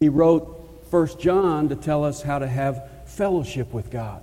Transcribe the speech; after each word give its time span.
He 0.00 0.08
wrote 0.08 0.86
1 0.90 1.18
John 1.18 1.68
to 1.70 1.76
tell 1.76 2.04
us 2.04 2.22
how 2.22 2.38
to 2.38 2.46
have 2.46 2.88
fellowship 3.06 3.72
with 3.72 3.90
God. 3.90 4.22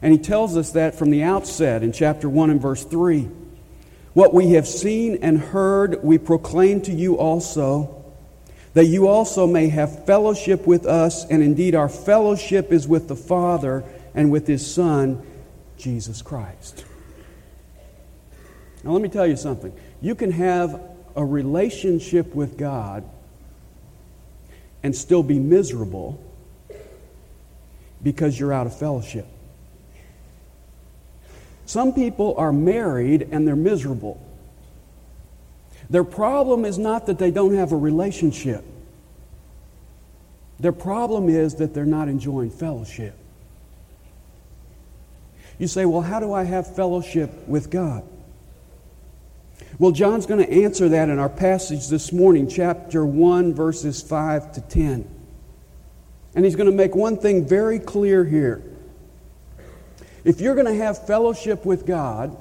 And 0.00 0.12
he 0.12 0.18
tells 0.18 0.56
us 0.56 0.72
that 0.72 0.96
from 0.96 1.10
the 1.10 1.22
outset 1.22 1.82
in 1.82 1.92
chapter 1.92 2.28
1 2.28 2.50
and 2.50 2.60
verse 2.60 2.84
3. 2.84 3.28
What 4.14 4.34
we 4.34 4.50
have 4.52 4.68
seen 4.68 5.18
and 5.22 5.38
heard, 5.38 6.02
we 6.02 6.18
proclaim 6.18 6.82
to 6.82 6.92
you 6.92 7.16
also, 7.18 8.04
that 8.74 8.86
you 8.86 9.06
also 9.06 9.46
may 9.46 9.68
have 9.68 10.06
fellowship 10.06 10.66
with 10.66 10.86
us, 10.86 11.24
and 11.24 11.42
indeed 11.42 11.74
our 11.74 11.88
fellowship 11.88 12.72
is 12.72 12.86
with 12.86 13.08
the 13.08 13.16
Father 13.16 13.84
and 14.14 14.30
with 14.30 14.46
his 14.46 14.74
Son, 14.74 15.24
Jesus 15.78 16.20
Christ. 16.20 16.84
Now, 18.84 18.90
let 18.90 19.02
me 19.02 19.08
tell 19.08 19.26
you 19.26 19.36
something. 19.36 19.72
You 20.00 20.14
can 20.14 20.32
have 20.32 20.80
a 21.14 21.24
relationship 21.24 22.34
with 22.34 22.58
God 22.58 23.04
and 24.82 24.94
still 24.94 25.22
be 25.22 25.38
miserable 25.38 26.22
because 28.02 28.38
you're 28.38 28.52
out 28.52 28.66
of 28.66 28.76
fellowship. 28.76 29.26
Some 31.66 31.94
people 31.94 32.34
are 32.36 32.52
married 32.52 33.28
and 33.30 33.46
they're 33.46 33.56
miserable. 33.56 34.20
Their 35.88 36.04
problem 36.04 36.64
is 36.64 36.78
not 36.78 37.06
that 37.06 37.18
they 37.18 37.30
don't 37.30 37.54
have 37.54 37.72
a 37.72 37.76
relationship. 37.76 38.64
Their 40.58 40.72
problem 40.72 41.28
is 41.28 41.56
that 41.56 41.74
they're 41.74 41.84
not 41.84 42.08
enjoying 42.08 42.50
fellowship. 42.50 43.14
You 45.58 45.68
say, 45.68 45.84
well, 45.84 46.02
how 46.02 46.18
do 46.18 46.32
I 46.32 46.44
have 46.44 46.74
fellowship 46.74 47.46
with 47.46 47.70
God? 47.70 48.04
Well, 49.82 49.90
John's 49.90 50.26
going 50.26 50.38
to 50.38 50.48
answer 50.48 50.90
that 50.90 51.08
in 51.08 51.18
our 51.18 51.28
passage 51.28 51.88
this 51.88 52.12
morning, 52.12 52.46
chapter 52.46 53.04
1, 53.04 53.52
verses 53.52 54.00
5 54.00 54.52
to 54.52 54.60
10. 54.60 55.10
And 56.36 56.44
he's 56.44 56.54
going 56.54 56.70
to 56.70 56.76
make 56.76 56.94
one 56.94 57.16
thing 57.16 57.48
very 57.48 57.80
clear 57.80 58.24
here. 58.24 58.62
If 60.22 60.40
you're 60.40 60.54
going 60.54 60.68
to 60.68 60.84
have 60.84 61.04
fellowship 61.04 61.64
with 61.66 61.84
God, 61.84 62.36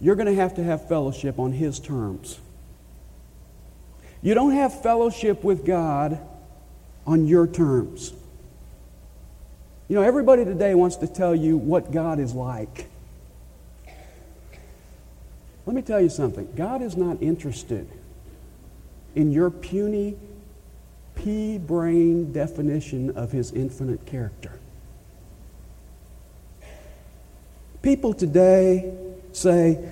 you're 0.00 0.16
going 0.16 0.26
to 0.26 0.34
have 0.34 0.56
to 0.56 0.64
have 0.64 0.88
fellowship 0.88 1.38
on 1.38 1.52
His 1.52 1.78
terms. 1.78 2.40
You 4.20 4.34
don't 4.34 4.54
have 4.54 4.82
fellowship 4.82 5.44
with 5.44 5.64
God 5.64 6.18
on 7.06 7.28
your 7.28 7.46
terms. 7.46 8.12
You 9.86 9.94
know, 9.94 10.02
everybody 10.02 10.44
today 10.44 10.74
wants 10.74 10.96
to 10.96 11.06
tell 11.06 11.36
you 11.36 11.56
what 11.56 11.92
God 11.92 12.18
is 12.18 12.34
like. 12.34 12.88
Let 15.68 15.74
me 15.74 15.82
tell 15.82 16.00
you 16.00 16.08
something 16.08 16.50
God 16.56 16.80
is 16.80 16.96
not 16.96 17.20
interested 17.20 17.86
in 19.14 19.32
your 19.32 19.50
puny, 19.50 20.16
pea 21.14 21.58
brain 21.58 22.32
definition 22.32 23.10
of 23.10 23.32
His 23.32 23.52
infinite 23.52 24.06
character. 24.06 24.58
People 27.82 28.14
today 28.14 28.94
say, 29.32 29.90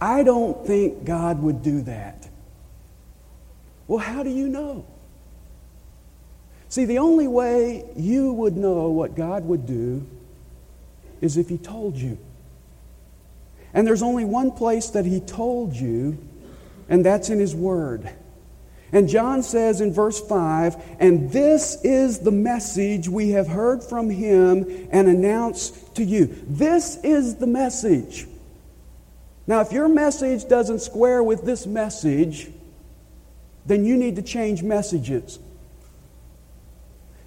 I 0.00 0.22
don't 0.22 0.66
think 0.66 1.04
God 1.04 1.42
would 1.42 1.62
do 1.62 1.82
that. 1.82 2.26
Well, 3.86 3.98
how 3.98 4.22
do 4.22 4.30
you 4.30 4.48
know? 4.48 4.86
See, 6.70 6.86
the 6.86 7.00
only 7.00 7.28
way 7.28 7.84
you 7.96 8.32
would 8.32 8.56
know 8.56 8.88
what 8.88 9.14
God 9.14 9.44
would 9.44 9.66
do 9.66 10.06
is 11.20 11.36
if 11.36 11.50
He 11.50 11.58
told 11.58 11.98
you. 11.98 12.16
And 13.78 13.86
there's 13.86 14.02
only 14.02 14.24
one 14.24 14.50
place 14.50 14.90
that 14.90 15.06
He 15.06 15.20
told 15.20 15.72
you, 15.72 16.18
and 16.88 17.06
that's 17.06 17.30
in 17.30 17.38
His 17.38 17.54
Word. 17.54 18.10
And 18.90 19.08
John 19.08 19.44
says 19.44 19.80
in 19.80 19.92
verse 19.92 20.20
5 20.20 20.96
And 20.98 21.30
this 21.30 21.78
is 21.84 22.18
the 22.18 22.32
message 22.32 23.08
we 23.08 23.28
have 23.28 23.46
heard 23.46 23.84
from 23.84 24.10
him 24.10 24.88
and 24.90 25.06
announced 25.06 25.94
to 25.94 26.02
you. 26.02 26.26
This 26.48 26.96
is 27.04 27.36
the 27.36 27.46
message. 27.46 28.26
Now, 29.46 29.60
if 29.60 29.70
your 29.70 29.88
message 29.88 30.48
doesn't 30.48 30.80
square 30.80 31.22
with 31.22 31.44
this 31.44 31.64
message, 31.64 32.50
then 33.64 33.84
you 33.84 33.96
need 33.96 34.16
to 34.16 34.22
change 34.22 34.60
messages. 34.60 35.38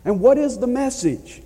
And 0.03 0.20
what 0.20 0.38
is 0.38 0.58
the 0.58 0.68
message? 0.68 1.44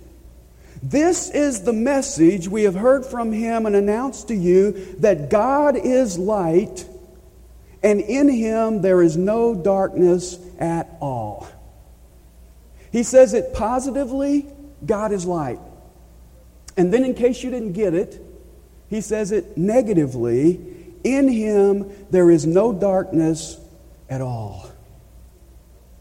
This 0.82 1.30
is 1.30 1.62
the 1.62 1.72
message 1.72 2.48
we 2.48 2.64
have 2.64 2.74
heard 2.74 3.04
from 3.04 3.32
him 3.32 3.66
and 3.66 3.74
announced 3.74 4.28
to 4.28 4.34
you 4.34 4.94
that 4.98 5.30
God 5.30 5.76
is 5.76 6.18
light 6.18 6.86
and 7.82 8.00
in 8.00 8.28
him 8.28 8.82
there 8.82 9.02
is 9.02 9.16
no 9.16 9.54
darkness 9.54 10.38
at 10.58 10.96
all. 11.00 11.48
He 12.90 13.02
says 13.02 13.34
it 13.34 13.54
positively 13.54 14.46
God 14.84 15.12
is 15.12 15.24
light. 15.24 15.58
And 16.76 16.92
then, 16.92 17.04
in 17.04 17.14
case 17.14 17.42
you 17.42 17.50
didn't 17.50 17.72
get 17.72 17.94
it, 17.94 18.20
he 18.88 19.00
says 19.00 19.32
it 19.32 19.56
negatively 19.56 20.60
in 21.04 21.28
him 21.28 21.90
there 22.10 22.30
is 22.30 22.44
no 22.44 22.72
darkness 22.72 23.58
at 24.10 24.20
all. 24.20 24.70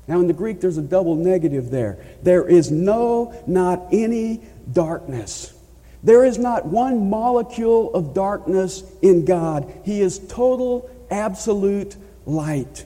Now, 0.07 0.19
in 0.19 0.27
the 0.27 0.33
Greek, 0.33 0.61
there's 0.61 0.77
a 0.77 0.83
double 0.83 1.15
negative 1.15 1.71
there. 1.71 1.97
There 2.21 2.47
is 2.47 2.69
no, 2.71 3.33
not 3.47 3.87
any 3.91 4.41
darkness. 4.71 5.53
There 6.03 6.23
is 6.23 6.37
not 6.37 6.65
one 6.65 7.09
molecule 7.09 7.93
of 7.93 8.13
darkness 8.13 8.83
in 9.01 9.25
God. 9.25 9.73
He 9.83 10.01
is 10.01 10.19
total 10.19 10.89
absolute 11.09 11.95
light. 12.25 12.85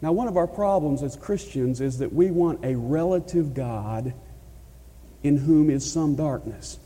Now, 0.00 0.12
one 0.12 0.28
of 0.28 0.36
our 0.36 0.46
problems 0.46 1.02
as 1.02 1.16
Christians 1.16 1.80
is 1.80 1.98
that 1.98 2.12
we 2.12 2.30
want 2.30 2.64
a 2.64 2.76
relative 2.76 3.54
God 3.54 4.14
in 5.24 5.38
whom 5.38 5.70
is 5.70 5.90
some 5.90 6.14
darkness. 6.14 6.78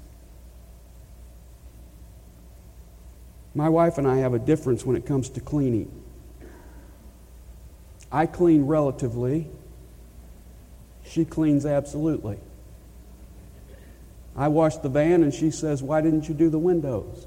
My 3.55 3.69
wife 3.69 3.99
and 3.99 4.09
I 4.09 4.19
have 4.19 4.33
a 4.33 4.39
difference 4.39 4.87
when 4.87 4.97
it 4.97 5.05
comes 5.05 5.29
to 5.31 5.41
cleaning. 5.41 5.91
I 8.11 8.25
clean 8.25 8.67
relatively, 8.67 9.51
she 11.05 11.25
cleans 11.25 11.67
absolutely. 11.67 12.39
I 14.35 14.49
wash 14.49 14.77
the 14.77 14.89
van 14.89 15.23
and 15.23 15.33
she 15.33 15.51
says, 15.51 15.83
Why 15.83 16.01
didn't 16.01 16.29
you 16.29 16.35
do 16.35 16.49
the 16.49 16.59
windows? 16.59 17.27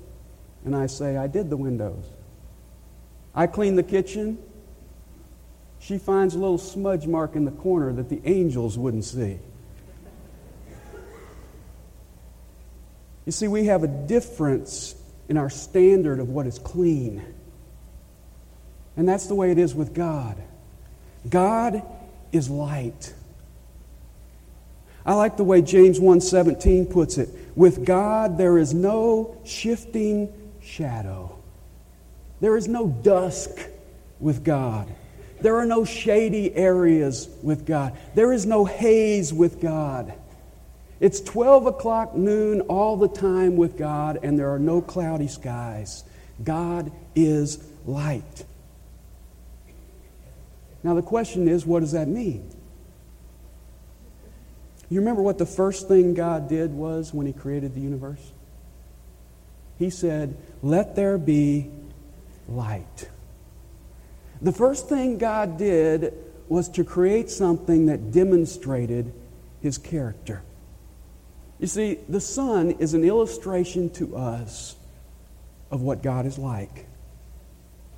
and 0.65 0.75
I 0.75 0.87
say, 0.87 1.15
I 1.15 1.27
did 1.27 1.49
the 1.49 1.57
windows. 1.57 2.03
I 3.33 3.47
clean 3.47 3.75
the 3.75 3.83
kitchen. 3.83 4.39
She 5.79 5.99
finds 5.99 6.33
a 6.33 6.39
little 6.39 6.57
smudge 6.57 7.05
mark 7.05 7.35
in 7.35 7.45
the 7.45 7.51
corner 7.51 7.93
that 7.93 8.09
the 8.09 8.19
angels 8.25 8.77
wouldn't 8.77 9.05
see. 9.05 9.37
You 13.25 13.31
see, 13.31 13.47
we 13.47 13.65
have 13.65 13.83
a 13.83 13.87
difference 13.87 14.95
in 15.29 15.37
our 15.37 15.49
standard 15.49 16.19
of 16.19 16.29
what 16.29 16.47
is 16.47 16.59
clean. 16.59 17.23
And 18.97 19.07
that's 19.07 19.27
the 19.27 19.35
way 19.35 19.51
it 19.51 19.57
is 19.57 19.75
with 19.75 19.93
God. 19.93 20.41
God 21.29 21.83
is 22.31 22.49
light. 22.49 23.13
I 25.05 25.13
like 25.13 25.37
the 25.37 25.43
way 25.43 25.61
James 25.61 25.99
1:17 25.99 26.87
puts 26.87 27.17
it. 27.17 27.29
With 27.55 27.85
God 27.85 28.37
there 28.37 28.57
is 28.57 28.73
no 28.73 29.37
shifting 29.43 30.29
shadow. 30.61 31.37
There 32.41 32.57
is 32.57 32.67
no 32.67 32.87
dusk 32.87 33.69
with 34.19 34.43
God. 34.43 34.87
There 35.41 35.57
are 35.57 35.65
no 35.65 35.85
shady 35.85 36.53
areas 36.55 37.29
with 37.43 37.65
God. 37.65 37.93
There 38.15 38.33
is 38.33 38.45
no 38.45 38.65
haze 38.65 39.33
with 39.33 39.61
God. 39.61 40.13
It's 40.99 41.19
12 41.19 41.67
o'clock 41.67 42.15
noon 42.15 42.61
all 42.61 42.95
the 42.95 43.09
time 43.09 43.57
with 43.57 43.77
God, 43.77 44.19
and 44.23 44.39
there 44.39 44.53
are 44.53 44.59
no 44.59 44.81
cloudy 44.81 45.27
skies. 45.27 46.03
God 46.43 46.91
is 47.15 47.59
light. 47.85 48.45
Now, 50.83 50.93
the 50.93 51.01
question 51.01 51.47
is 51.47 51.65
what 51.65 51.81
does 51.81 51.91
that 51.91 52.07
mean? 52.07 52.49
You 54.89 54.99
remember 54.99 55.21
what 55.21 55.37
the 55.37 55.45
first 55.45 55.87
thing 55.87 56.13
God 56.13 56.47
did 56.47 56.73
was 56.73 57.13
when 57.13 57.25
He 57.27 57.33
created 57.33 57.73
the 57.73 57.81
universe? 57.81 58.31
He 59.77 59.89
said, 59.89 60.37
Let 60.61 60.95
there 60.95 61.17
be 61.17 61.69
light. 62.47 63.09
The 64.41 64.51
first 64.51 64.87
thing 64.89 65.17
God 65.17 65.57
did 65.57 66.13
was 66.47 66.69
to 66.69 66.83
create 66.83 67.29
something 67.29 67.87
that 67.87 68.11
demonstrated 68.11 69.13
his 69.61 69.77
character. 69.77 70.43
You 71.59 71.67
see, 71.67 71.99
the 72.07 72.21
sun 72.21 72.71
is 72.71 72.93
an 72.93 73.03
illustration 73.03 73.89
to 73.91 74.15
us 74.15 74.75
of 75.71 75.81
what 75.81 76.03
God 76.03 76.25
is 76.25 76.37
like 76.37 76.85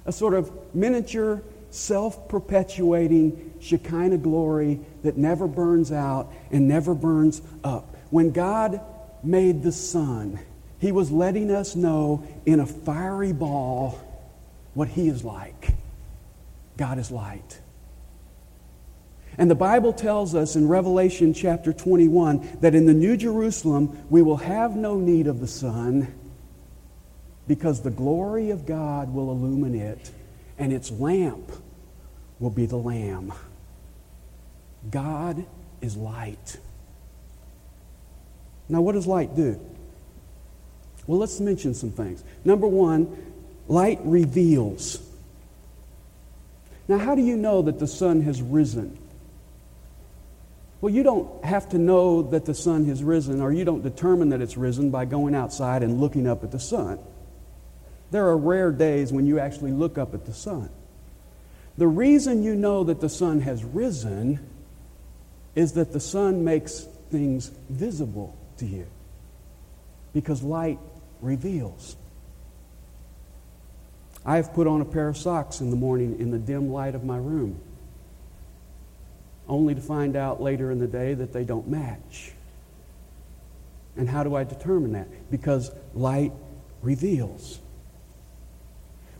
a 0.05 0.11
sort 0.13 0.33
of 0.33 0.49
miniature, 0.73 1.43
self 1.69 2.27
perpetuating 2.29 3.53
Shekinah 3.59 4.19
glory 4.19 4.79
that 5.03 5.17
never 5.17 5.47
burns 5.47 5.91
out 5.91 6.31
and 6.51 6.67
never 6.67 6.93
burns 6.93 7.41
up. 7.63 7.95
When 8.09 8.31
God 8.31 8.81
made 9.23 9.63
the 9.63 9.71
sun, 9.71 10.39
he 10.79 10.91
was 10.91 11.11
letting 11.11 11.51
us 11.51 11.75
know 11.75 12.23
in 12.45 12.59
a 12.59 12.65
fiery 12.65 13.33
ball 13.33 13.99
what 14.73 14.87
He 14.89 15.07
is 15.07 15.23
like. 15.23 15.73
God 16.77 16.99
is 16.99 17.09
light. 17.09 17.59
And 19.39 19.49
the 19.49 19.55
Bible 19.55 19.93
tells 19.93 20.35
us 20.35 20.55
in 20.55 20.67
Revelation 20.67 21.33
chapter 21.33 21.73
21 21.73 22.59
that 22.61 22.75
in 22.75 22.85
the 22.85 22.93
New 22.93 23.17
Jerusalem 23.17 24.05
we 24.09 24.21
will 24.21 24.37
have 24.37 24.75
no 24.75 24.97
need 24.97 25.27
of 25.27 25.39
the 25.39 25.47
sun 25.47 26.13
because 27.47 27.81
the 27.81 27.91
glory 27.91 28.49
of 28.49 28.65
God 28.65 29.13
will 29.13 29.31
illumine 29.31 29.75
it 29.75 30.11
and 30.57 30.73
its 30.73 30.91
lamp 30.91 31.51
will 32.39 32.49
be 32.49 32.65
the 32.65 32.77
Lamb. 32.77 33.33
God 34.89 35.45
is 35.81 35.95
light. 35.95 36.57
Now, 38.69 38.81
what 38.81 38.93
does 38.93 39.07
light 39.07 39.35
do? 39.35 39.59
Well, 41.05 41.19
let's 41.19 41.39
mention 41.39 41.73
some 41.73 41.91
things. 41.91 42.23
Number 42.43 42.67
one, 42.67 43.33
light 43.67 43.99
reveals. 44.03 45.01
Now, 46.87 46.97
how 46.97 47.15
do 47.15 47.21
you 47.21 47.37
know 47.37 47.61
that 47.61 47.79
the 47.79 47.87
sun 47.87 48.21
has 48.21 48.41
risen? 48.41 48.97
Well, 50.79 50.93
you 50.93 51.03
don't 51.03 51.43
have 51.43 51.69
to 51.69 51.77
know 51.77 52.21
that 52.23 52.45
the 52.45 52.53
sun 52.53 52.85
has 52.85 53.03
risen, 53.03 53.41
or 53.41 53.51
you 53.51 53.65
don't 53.65 53.81
determine 53.81 54.29
that 54.29 54.41
it's 54.41 54.57
risen 54.57 54.91
by 54.91 55.05
going 55.05 55.33
outside 55.33 55.81
and 55.81 55.99
looking 55.99 56.27
up 56.27 56.43
at 56.43 56.51
the 56.51 56.59
sun. 56.59 56.99
There 58.11 58.27
are 58.27 58.37
rare 58.37 58.71
days 58.71 59.11
when 59.11 59.25
you 59.25 59.39
actually 59.39 59.71
look 59.71 59.97
up 59.97 60.13
at 60.13 60.25
the 60.25 60.33
sun. 60.33 60.69
The 61.77 61.87
reason 61.87 62.43
you 62.43 62.55
know 62.55 62.83
that 62.85 63.01
the 63.01 63.09
sun 63.09 63.41
has 63.41 63.63
risen 63.63 64.39
is 65.55 65.73
that 65.73 65.93
the 65.93 65.99
sun 65.99 66.43
makes 66.43 66.81
things 67.11 67.51
visible 67.69 68.35
to 68.57 68.65
you 68.65 68.87
because 70.13 70.41
light 70.41 70.79
reveals. 71.21 71.95
I 74.25 74.37
have 74.37 74.53
put 74.53 74.67
on 74.67 74.81
a 74.81 74.85
pair 74.85 75.07
of 75.07 75.17
socks 75.17 75.61
in 75.61 75.69
the 75.69 75.75
morning 75.75 76.19
in 76.19 76.31
the 76.31 76.39
dim 76.39 76.71
light 76.71 76.95
of 76.95 77.03
my 77.03 77.17
room, 77.17 77.59
only 79.47 79.75
to 79.75 79.81
find 79.81 80.15
out 80.15 80.41
later 80.41 80.71
in 80.71 80.79
the 80.79 80.87
day 80.87 81.13
that 81.13 81.33
they 81.33 81.43
don't 81.43 81.67
match. 81.67 82.33
And 83.95 84.09
how 84.09 84.23
do 84.23 84.35
I 84.35 84.43
determine 84.43 84.93
that? 84.93 85.07
Because 85.31 85.71
light 85.93 86.31
reveals. 86.81 87.59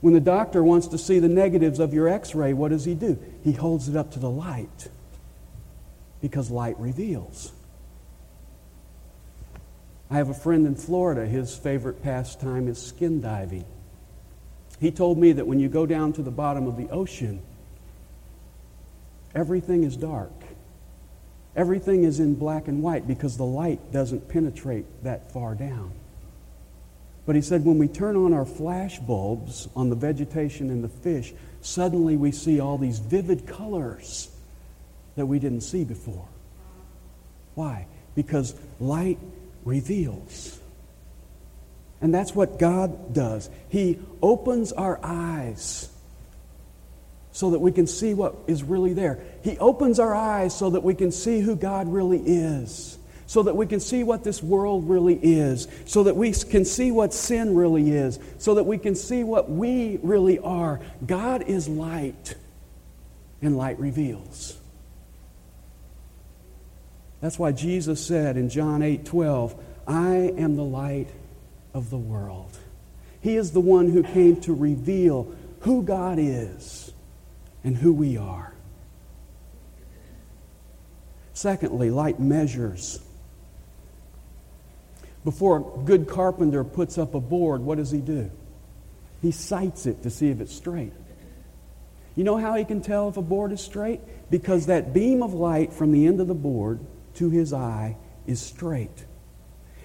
When 0.02 0.14
the 0.14 0.20
doctor 0.20 0.64
wants 0.64 0.88
to 0.88 0.98
see 0.98 1.20
the 1.20 1.28
negatives 1.28 1.80
of 1.80 1.94
your 1.94 2.08
x 2.08 2.36
ray, 2.36 2.54
what 2.54 2.70
does 2.70 2.86
he 2.86 2.94
do? 2.94 3.18
He 3.44 3.52
holds 3.52 3.90
it 3.90 3.96
up 3.96 4.12
to 4.12 4.20
the 4.20 4.30
light 4.30 4.90
because 6.22 6.52
light 6.52 6.80
reveals. 6.80 7.52
I 10.10 10.16
have 10.18 10.30
a 10.30 10.34
friend 10.34 10.66
in 10.66 10.76
Florida, 10.76 11.26
his 11.26 11.56
favorite 11.56 12.02
pastime 12.02 12.68
is 12.68 12.82
skin 12.82 13.22
diving. 13.22 13.66
He 14.80 14.92
told 14.92 15.18
me 15.18 15.34
that 15.34 15.48
when 15.48 15.60
you 15.60 15.68
go 15.68 15.86
down 15.86 16.14
to 16.14 16.22
the 16.22 16.32
bottom 16.32 16.68
of 16.68 16.78
the 16.78 16.90
ocean, 16.90 17.42
everything 19.36 19.84
is 19.84 19.98
dark. 19.98 20.32
Everything 21.56 22.04
is 22.04 22.20
in 22.20 22.36
black 22.36 22.68
and 22.68 22.84
white 22.84 23.08
because 23.08 23.36
the 23.36 23.44
light 23.44 23.92
doesn't 23.92 24.30
penetrate 24.30 24.86
that 25.04 25.32
far 25.32 25.56
down. 25.56 25.92
But 27.28 27.36
he 27.36 27.42
said 27.42 27.66
when 27.66 27.78
we 27.78 27.90
turn 27.90 28.16
on 28.16 28.34
our 28.34 28.46
flash 28.46 29.00
bulbs 29.00 29.68
on 29.76 29.90
the 29.90 29.96
vegetation 29.96 30.70
and 30.70 30.82
the 30.82 30.88
fish, 30.90 31.34
suddenly 31.62 32.16
we 32.16 32.32
see 32.32 32.62
all 32.62 32.78
these 32.78 33.00
vivid 33.00 33.46
colors 33.46 34.32
that 35.18 35.26
we 35.26 35.38
didn't 35.38 35.62
see 35.62 35.84
before. 35.84 36.26
Why? 37.54 37.86
Because 38.16 38.56
light 38.80 39.20
reveals. 39.66 40.58
And 42.00 42.14
that's 42.14 42.34
what 42.34 42.60
God 42.60 43.14
does. 43.14 43.50
He 43.68 44.00
opens 44.22 44.72
our 44.72 44.98
eyes 45.04 45.90
so 47.34 47.50
that 47.50 47.60
we 47.60 47.74
can 47.74 47.88
see 47.88 48.14
what 48.14 48.36
is 48.48 48.64
really 48.64 48.94
there. 48.94 49.20
He 49.44 49.58
opens 49.58 50.00
our 50.00 50.16
eyes 50.16 50.56
so 50.58 50.70
that 50.70 50.82
we 50.82 50.96
can 50.96 51.12
see 51.12 51.42
who 51.42 51.58
God 51.58 51.92
really 51.92 52.20
is, 52.20 52.97
so 53.28 53.44
that 53.44 53.56
we 53.56 53.68
can 53.68 53.80
see 53.80 54.04
what 54.04 54.24
this 54.24 54.42
world 54.42 54.90
really 54.90 55.20
is, 55.22 55.68
so 55.86 56.04
that 56.04 56.16
we 56.16 56.32
can 56.32 56.66
see 56.66 56.92
what 56.92 57.14
sin 57.14 57.54
really 57.54 57.92
is, 57.92 58.20
so 58.40 58.56
that 58.56 58.64
we 58.64 58.78
can 58.78 58.96
see 58.96 59.24
what 59.24 59.52
we 59.52 60.00
really 60.02 60.40
are. 60.40 60.80
God 61.06 61.44
is 61.44 61.68
light, 61.68 62.36
and 63.42 63.58
light 63.58 63.78
reveals. 63.80 64.58
That's 67.22 67.38
why 67.38 67.52
Jesus 67.52 68.04
said 68.06 68.38
in 68.38 68.50
John 68.50 68.82
8 68.82 69.06
12, 69.06 69.64
I 69.88 70.16
am 70.38 70.56
the 70.56 70.64
light 70.64 71.10
of 71.74 71.90
the 71.90 71.98
world. 71.98 72.58
He 73.20 73.36
is 73.36 73.52
the 73.52 73.60
one 73.60 73.90
who 73.90 74.04
came 74.04 74.40
to 74.42 74.54
reveal 74.54 75.36
who 75.62 75.84
God 75.84 76.18
is 76.20 76.94
and 77.64 77.76
who 77.76 77.92
we 77.92 78.18
are. 78.18 78.54
Secondly, 81.34 81.92
light 81.92 82.20
measures. 82.20 83.00
Before 85.28 85.58
a 85.58 85.84
good 85.84 86.08
carpenter 86.08 86.64
puts 86.64 86.98
up 86.98 87.14
a 87.14 87.20
board, 87.20 87.60
what 87.60 87.80
does 87.80 87.92
he 87.92 88.00
do? 88.00 88.32
He 89.22 89.32
sights 89.32 89.86
it 89.86 90.04
to 90.04 90.10
see 90.10 90.30
if 90.30 90.40
it's 90.40 90.56
straight. 90.56 90.94
You 92.16 92.24
know 92.24 92.38
how 92.38 92.56
he 92.56 92.64
can 92.64 92.80
tell 92.80 93.10
if 93.10 93.18
a 93.18 93.22
board 93.22 93.52
is 93.52 93.60
straight? 93.60 94.00
Because 94.32 94.68
that 94.68 94.94
beam 94.94 95.22
of 95.22 95.34
light 95.34 95.74
from 95.74 95.92
the 95.92 96.08
end 96.08 96.22
of 96.22 96.30
the 96.30 96.34
board 96.34 96.80
to 97.16 97.30
his 97.30 97.52
eye 97.52 97.98
is 98.26 98.40
straight. 98.40 99.04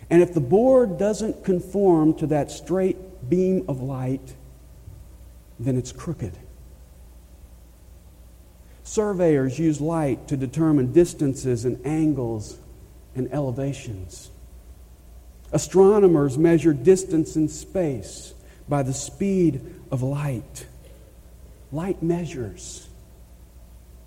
And 0.08 0.22
if 0.22 0.32
the 0.32 0.40
board 0.40 0.96
doesn't 0.96 1.42
conform 1.42 2.14
to 2.18 2.28
that 2.28 2.52
straight 2.52 3.28
beam 3.28 3.64
of 3.66 3.82
light, 3.82 4.36
then 5.58 5.76
it's 5.76 5.90
crooked. 5.90 6.38
Surveyors 8.84 9.58
use 9.58 9.80
light 9.80 10.28
to 10.28 10.36
determine 10.36 10.92
distances 10.92 11.64
and 11.64 11.84
angles 11.84 12.58
and 13.16 13.28
elevations. 13.32 14.30
Astronomers 15.52 16.38
measure 16.38 16.72
distance 16.72 17.36
in 17.36 17.48
space 17.48 18.34
by 18.68 18.82
the 18.82 18.94
speed 18.94 19.60
of 19.90 20.02
light. 20.02 20.66
Light 21.70 22.02
measures. 22.02 22.88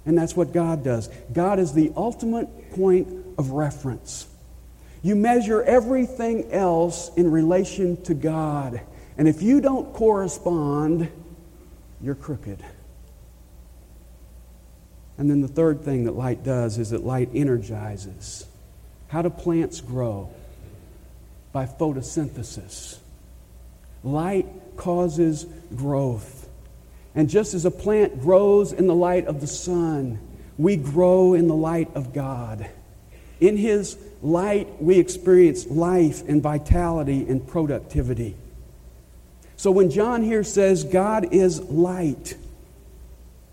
And 0.05 0.17
that's 0.17 0.35
what 0.35 0.53
God 0.53 0.83
does. 0.83 1.09
God 1.33 1.59
is 1.59 1.73
the 1.73 1.91
ultimate 1.95 2.71
point 2.71 3.07
of 3.37 3.51
reference. 3.51 4.27
You 5.01 5.15
measure 5.15 5.61
everything 5.61 6.51
else 6.51 7.11
in 7.15 7.29
relation 7.29 8.01
to 8.03 8.13
God. 8.13 8.81
And 9.17 9.27
if 9.27 9.41
you 9.41 9.61
don't 9.61 9.93
correspond, 9.93 11.11
you're 12.01 12.15
crooked. 12.15 12.63
And 15.17 15.29
then 15.29 15.41
the 15.41 15.47
third 15.47 15.81
thing 15.81 16.05
that 16.05 16.15
light 16.15 16.43
does 16.43 16.77
is 16.77 16.89
that 16.89 17.05
light 17.05 17.29
energizes. 17.33 18.45
How 19.07 19.21
do 19.21 19.29
plants 19.29 19.79
grow? 19.79 20.29
By 21.55 21.67
photosynthesis. 21.67 22.97
Light 24.03 24.45
causes 24.75 25.45
growth. 25.73 26.49
And 27.15 27.29
just 27.29 27.53
as 27.53 27.63
a 27.63 27.71
plant 27.71 28.19
grows 28.19 28.73
in 28.73 28.87
the 28.87 28.93
light 28.93 29.25
of 29.27 29.39
the 29.39 29.47
sun, 29.47 30.19
we 30.57 30.75
grow 30.75 31.33
in 31.33 31.47
the 31.47 31.55
light 31.55 31.95
of 31.95 32.13
God. 32.13 32.69
In 33.39 33.55
His 33.55 33.97
light, 34.21 34.81
we 34.81 34.99
experience 34.99 35.65
life 35.67 36.27
and 36.27 36.43
vitality 36.43 37.25
and 37.25 37.47
productivity. 37.47 38.35
So 39.55 39.71
when 39.71 39.91
John 39.91 40.23
here 40.23 40.43
says 40.43 40.83
God 40.83 41.33
is 41.33 41.61
light, 41.61 42.35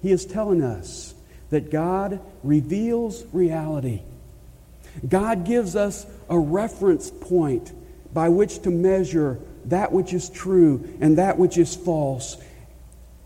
he 0.02 0.10
is 0.10 0.26
telling 0.26 0.60
us 0.60 1.14
that 1.50 1.70
God 1.70 2.18
reveals 2.42 3.24
reality. 3.32 4.02
God 5.08 5.46
gives 5.46 5.76
us 5.76 6.04
a 6.28 6.36
reference 6.36 7.08
point 7.08 7.72
by 8.12 8.28
which 8.28 8.62
to 8.62 8.70
measure 8.70 9.38
that 9.66 9.92
which 9.92 10.12
is 10.12 10.28
true 10.28 10.96
and 11.00 11.18
that 11.18 11.38
which 11.38 11.56
is 11.56 11.74
false 11.74 12.36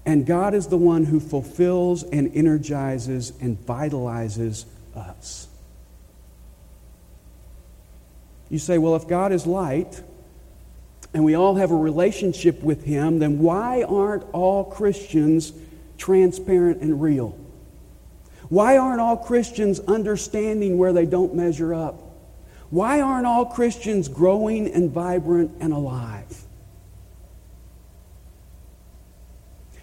and 0.07 0.25
God 0.25 0.55
is 0.55 0.69
the 0.69 0.79
one 0.79 1.05
who 1.05 1.19
fulfills 1.19 2.05
and 2.05 2.31
energizes 2.35 3.33
and 3.41 3.59
vitalizes 3.59 4.65
us. 4.95 5.49
You 8.49 8.61
say, 8.61 8.79
well, 8.79 8.95
if 8.95 9.09
God 9.09 9.33
is 9.33 9.45
light 9.45 10.01
and 11.13 11.25
we 11.25 11.35
all 11.35 11.57
have 11.57 11.73
a 11.73 11.77
relationship 11.77 12.63
with 12.63 12.85
Him, 12.85 13.19
then 13.19 13.41
why 13.41 13.83
aren't 13.83 14.23
all 14.33 14.65
Christians 14.65 15.53
transparent 15.99 16.83
and 16.83 17.03
real? 17.03 17.37
Why 18.49 18.77
aren't 18.77 19.01
all 19.01 19.17
Christians 19.17 19.81
understanding 19.81 20.79
where 20.79 20.93
they 20.93 21.07
don't 21.07 21.35
measure 21.35 21.75
up? 21.75 22.01
Why 22.71 23.01
aren't 23.01 23.27
all 23.27 23.47
Christians 23.47 24.09
growing 24.09 24.73
and 24.73 24.91
vibrant 24.91 25.53
and 25.61 25.73
alive? 25.73 26.43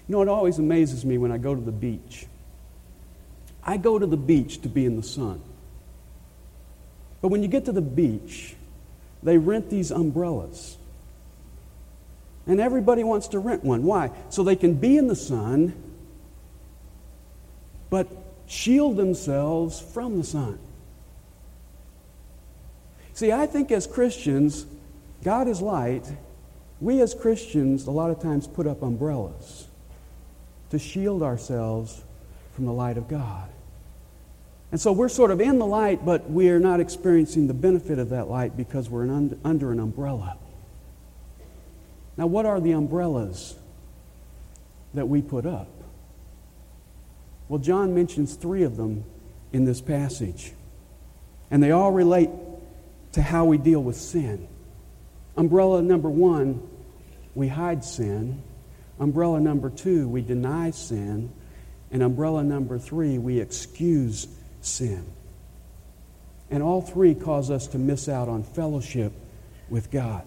You 0.07 0.13
know, 0.13 0.21
it 0.21 0.27
always 0.27 0.59
amazes 0.59 1.05
me 1.05 1.17
when 1.17 1.31
I 1.31 1.37
go 1.37 1.55
to 1.55 1.61
the 1.61 1.71
beach. 1.71 2.27
I 3.63 3.77
go 3.77 3.97
to 3.97 4.05
the 4.05 4.17
beach 4.17 4.61
to 4.63 4.69
be 4.69 4.85
in 4.85 4.97
the 4.97 5.03
sun. 5.03 5.41
But 7.21 7.29
when 7.29 7.41
you 7.41 7.47
get 7.47 7.65
to 7.65 7.71
the 7.71 7.81
beach, 7.81 8.55
they 9.23 9.37
rent 9.37 9.69
these 9.69 9.91
umbrellas. 9.91 10.77
And 12.45 12.59
everybody 12.59 13.05
wants 13.05 13.29
to 13.29 13.39
rent 13.39 13.63
one. 13.63 13.83
Why? 13.83 14.11
So 14.29 14.43
they 14.43 14.57
can 14.57 14.73
be 14.73 14.97
in 14.97 15.07
the 15.07 15.15
sun, 15.15 15.73
but 17.89 18.09
shield 18.47 18.97
themselves 18.97 19.79
from 19.79 20.17
the 20.17 20.25
sun. 20.25 20.59
See, 23.13 23.31
I 23.31 23.45
think 23.45 23.71
as 23.71 23.85
Christians, 23.85 24.65
God 25.23 25.47
is 25.47 25.61
light. 25.61 26.11
We 26.81 27.01
as 27.01 27.13
Christians, 27.13 27.85
a 27.85 27.91
lot 27.91 28.09
of 28.09 28.21
times, 28.21 28.47
put 28.47 28.67
up 28.67 28.81
umbrellas 28.81 29.67
to 30.71 30.79
shield 30.79 31.21
ourselves 31.21 32.03
from 32.55 32.65
the 32.65 32.73
light 32.73 32.97
of 32.97 33.07
God. 33.07 33.49
And 34.71 34.81
so 34.81 34.91
we're 34.91 35.09
sort 35.09 35.29
of 35.29 35.39
in 35.39 35.59
the 35.59 35.67
light, 35.67 36.03
but 36.03 36.29
we're 36.31 36.59
not 36.59 36.79
experiencing 36.79 37.45
the 37.45 37.53
benefit 37.53 37.99
of 37.99 38.09
that 38.09 38.27
light 38.27 38.57
because 38.57 38.89
we're 38.89 39.03
un- 39.03 39.39
under 39.43 39.71
an 39.71 39.79
umbrella. 39.79 40.35
Now, 42.17 42.25
what 42.25 42.47
are 42.47 42.59
the 42.59 42.71
umbrellas 42.71 43.55
that 44.95 45.07
we 45.07 45.21
put 45.21 45.45
up? 45.45 45.69
Well, 47.47 47.59
John 47.59 47.93
mentions 47.93 48.33
three 48.33 48.63
of 48.63 48.77
them 48.77 49.03
in 49.51 49.65
this 49.65 49.79
passage, 49.81 50.53
and 51.51 51.61
they 51.61 51.69
all 51.69 51.91
relate 51.91 52.29
to 53.13 53.21
how 53.21 53.45
we 53.45 53.57
deal 53.57 53.81
with 53.81 53.95
sin. 53.95 54.47
Umbrella 55.35 55.81
number 55.81 56.09
one, 56.09 56.61
we 57.33 57.47
hide 57.47 57.83
sin. 57.83 58.41
Umbrella 58.99 59.39
number 59.39 59.69
two, 59.69 60.07
we 60.07 60.21
deny 60.21 60.71
sin. 60.71 61.31
And 61.91 62.03
umbrella 62.03 62.43
number 62.43 62.77
three, 62.77 63.17
we 63.17 63.39
excuse 63.39 64.27
sin. 64.61 65.05
And 66.49 66.61
all 66.61 66.81
three 66.81 67.15
cause 67.15 67.49
us 67.49 67.67
to 67.67 67.77
miss 67.77 68.09
out 68.09 68.29
on 68.29 68.43
fellowship 68.43 69.13
with 69.69 69.89
God. 69.91 70.23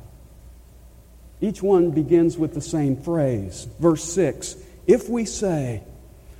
Each 1.41 1.63
one 1.63 1.91
begins 1.91 2.39
with 2.39 2.55
the 2.55 2.61
same 2.61 2.97
phrase. 2.97 3.69
Verse 3.79 4.03
6 4.05 4.57
If 4.87 5.09
we 5.09 5.25
say, 5.25 5.83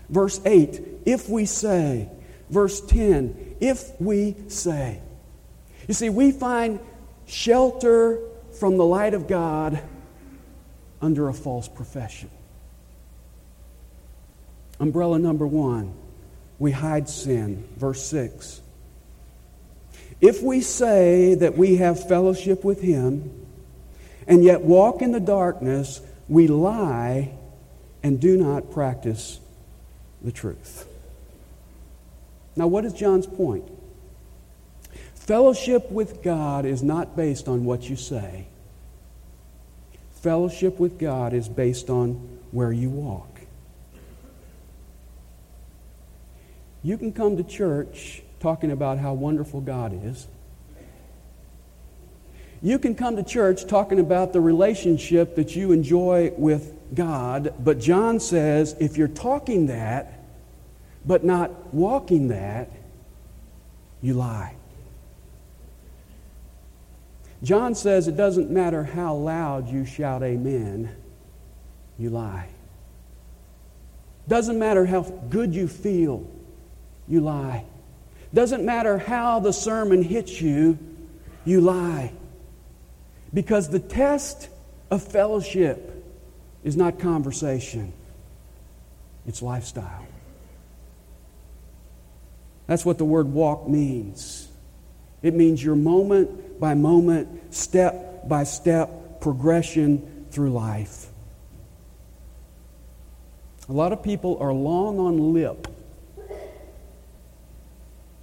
verse 0.09 0.41
8, 0.45 0.81
if 1.05 1.29
we 1.29 1.45
say, 1.45 2.09
verse 2.51 2.81
10, 2.81 3.57
if 3.61 4.01
we 4.01 4.37
say. 4.49 5.01
You 5.87 5.95
see, 5.95 6.09
we 6.09 6.33
find 6.33 6.81
shelter 7.27 8.21
from 8.59 8.77
the 8.77 8.85
light 8.85 9.15
of 9.15 9.29
God 9.29 9.81
under 11.01 11.29
a 11.29 11.35
false 11.35 11.69
profession. 11.69 12.31
Umbrella 14.81 15.19
number 15.19 15.47
one, 15.47 15.95
we 16.59 16.73
hide 16.73 17.09
sin. 17.09 17.67
Verse 17.77 18.03
6. 18.07 18.61
If 20.21 20.43
we 20.43 20.61
say 20.61 21.35
that 21.35 21.57
we 21.57 21.77
have 21.77 22.09
fellowship 22.09 22.65
with 22.65 22.81
Him 22.81 23.47
and 24.27 24.43
yet 24.43 24.63
walk 24.63 25.03
in 25.03 25.13
the 25.13 25.21
darkness, 25.21 26.01
we 26.29 26.49
lie 26.49 27.33
and 28.03 28.21
do 28.21 28.37
not 28.37 28.71
practice 28.73 29.41
the 30.23 30.33
truth. 30.33 30.89
Now, 32.57 32.67
what 32.67 32.85
is 32.85 32.95
John's 32.95 33.27
point? 33.27 33.71
Fellowship 35.27 35.91
with 35.91 36.23
God 36.23 36.65
is 36.65 36.85
not 36.85 37.17
based 37.17 37.49
on 37.49 37.65
what 37.65 37.91
you 37.91 37.97
say. 37.97 38.47
Fellowship 40.23 40.79
with 40.79 40.99
God 40.99 41.33
is 41.33 41.49
based 41.49 41.91
on 41.91 42.13
where 42.53 42.71
you 42.71 42.89
walk. 42.89 43.41
You 46.85 46.97
can 46.97 47.13
come 47.13 47.37
to 47.37 47.43
church 47.43 48.23
talking 48.39 48.71
about 48.71 48.99
how 48.99 49.15
wonderful 49.15 49.61
God 49.61 50.01
is. 50.05 50.29
You 52.63 52.79
can 52.79 52.95
come 52.95 53.17
to 53.17 53.25
church 53.25 53.67
talking 53.67 53.99
about 53.99 54.33
the 54.33 54.41
relationship 54.41 55.35
that 55.35 55.57
you 55.57 55.73
enjoy 55.73 56.33
with 56.37 56.73
God, 56.95 57.53
but 57.59 57.81
John 57.81 58.21
says 58.21 58.77
if 58.79 58.97
you're 58.97 59.09
talking 59.09 59.67
that, 59.67 60.21
but 61.05 61.25
not 61.25 61.75
walking 61.75 62.29
that, 62.29 62.71
you 64.01 64.15
lie. 64.15 64.55
John 67.43 67.75
says 67.75 68.09
it 68.09 68.17
doesn't 68.17 68.51
matter 68.51 68.83
how 68.83 69.15
loud 69.15 69.69
you 69.69 69.85
shout 69.85 70.23
amen, 70.23 70.95
you 71.99 72.11
lie. 72.11 72.49
Doesn't 74.29 74.59
matter 74.59 74.87
how 74.87 75.03
good 75.03 75.55
you 75.55 75.69
feel, 75.69 76.27
you 77.07 77.21
lie. 77.21 77.65
Doesn't 78.35 78.65
matter 78.65 78.99
how 78.99 79.41
the 79.41 79.53
sermon 79.53 80.03
hits 80.03 80.41
you, 80.41 80.79
you 81.45 81.61
lie. 81.61 82.13
Because 83.33 83.69
the 83.69 83.79
test 83.79 84.49
of 84.91 85.03
fellowship 85.03 86.05
is 86.65 86.77
not 86.77 86.99
conversation, 86.99 87.93
it's 89.27 89.43
lifestyle. 89.43 90.07
That's 92.67 92.85
what 92.85 92.99
the 92.99 93.05
word 93.05 93.29
walk 93.29 93.69
means. 93.69 94.49
It 95.23 95.35
means 95.35 95.63
your 95.63 95.77
moment 95.77 96.46
by 96.59 96.75
moment, 96.75 97.55
step 97.55 98.29
by 98.29 98.45
step 98.45 99.21
progression 99.21 100.27
through 100.31 100.51
life. 100.51 101.07
A 103.69 103.73
lot 103.73 103.93
of 103.93 104.03
people 104.03 104.39
are 104.41 104.53
long 104.53 104.99
on 104.99 105.33
lip 105.33 105.67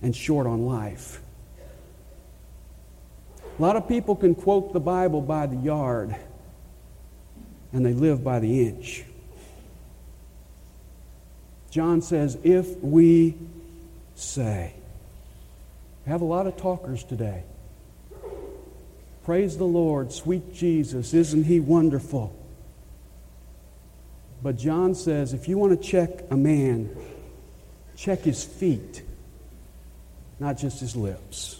and 0.01 0.15
short 0.15 0.47
on 0.47 0.65
life. 0.65 1.21
A 3.57 3.61
lot 3.61 3.75
of 3.75 3.87
people 3.87 4.15
can 4.15 4.35
quote 4.35 4.73
the 4.73 4.79
Bible 4.79 5.21
by 5.21 5.45
the 5.47 5.55
yard, 5.55 6.15
and 7.71 7.85
they 7.85 7.93
live 7.93 8.23
by 8.23 8.39
the 8.39 8.67
inch. 8.67 9.03
John 11.69 12.01
says, 12.01 12.37
if 12.43 12.77
we 12.83 13.35
say, 14.15 14.73
we 16.05 16.11
have 16.11 16.21
a 16.21 16.25
lot 16.25 16.47
of 16.47 16.57
talkers 16.57 17.03
today. 17.03 17.43
Praise 19.25 19.57
the 19.57 19.63
Lord, 19.63 20.11
sweet 20.11 20.53
Jesus, 20.53 21.13
isn't 21.13 21.45
he 21.45 21.59
wonderful? 21.59 22.35
But 24.41 24.57
John 24.57 24.95
says 24.95 25.33
if 25.33 25.47
you 25.47 25.57
want 25.57 25.81
to 25.81 25.87
check 25.87 26.09
a 26.29 26.35
man, 26.35 26.95
check 27.95 28.19
his 28.19 28.43
feet 28.43 29.03
not 30.43 30.57
just 30.57 30.81
his 30.81 30.95
lips. 30.95 31.59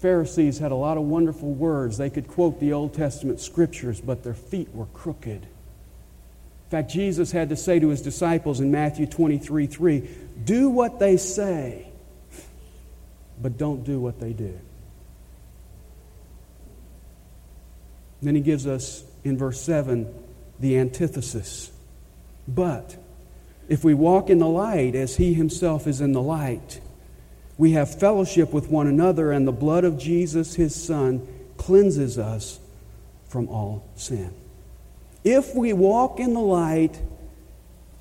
Pharisees 0.00 0.58
had 0.58 0.72
a 0.72 0.76
lot 0.76 0.96
of 0.96 1.04
wonderful 1.04 1.52
words. 1.52 1.96
They 1.96 2.10
could 2.10 2.26
quote 2.26 2.58
the 2.58 2.72
Old 2.72 2.94
Testament 2.94 3.38
scriptures, 3.38 4.00
but 4.00 4.24
their 4.24 4.34
feet 4.34 4.74
were 4.74 4.86
crooked. 4.86 5.42
In 5.42 6.70
fact, 6.70 6.90
Jesus 6.90 7.30
had 7.30 7.50
to 7.50 7.56
say 7.56 7.78
to 7.78 7.90
his 7.90 8.02
disciples 8.02 8.58
in 8.58 8.72
Matthew 8.72 9.06
23 9.06 9.68
3, 9.68 10.10
Do 10.44 10.70
what 10.70 10.98
they 10.98 11.16
say, 11.16 11.86
but 13.40 13.56
don't 13.56 13.84
do 13.84 14.00
what 14.00 14.18
they 14.18 14.32
do. 14.32 14.58
Then 18.22 18.34
he 18.34 18.40
gives 18.40 18.66
us 18.66 19.04
in 19.24 19.36
verse 19.36 19.60
7 19.60 20.12
the 20.60 20.78
antithesis. 20.78 21.70
But 22.46 22.96
if 23.68 23.84
we 23.84 23.94
walk 23.94 24.30
in 24.30 24.38
the 24.38 24.48
light 24.48 24.94
as 24.94 25.16
he 25.16 25.34
himself 25.34 25.86
is 25.86 26.00
in 26.00 26.12
the 26.12 26.22
light, 26.22 26.80
we 27.58 27.72
have 27.72 27.98
fellowship 27.98 28.52
with 28.52 28.68
one 28.68 28.86
another, 28.86 29.30
and 29.30 29.46
the 29.46 29.52
blood 29.52 29.84
of 29.84 29.98
Jesus, 29.98 30.54
his 30.54 30.74
Son, 30.74 31.26
cleanses 31.56 32.18
us 32.18 32.58
from 33.28 33.48
all 33.48 33.84
sin. 33.94 34.32
If 35.22 35.54
we 35.54 35.72
walk 35.72 36.18
in 36.18 36.34
the 36.34 36.40
light 36.40 37.00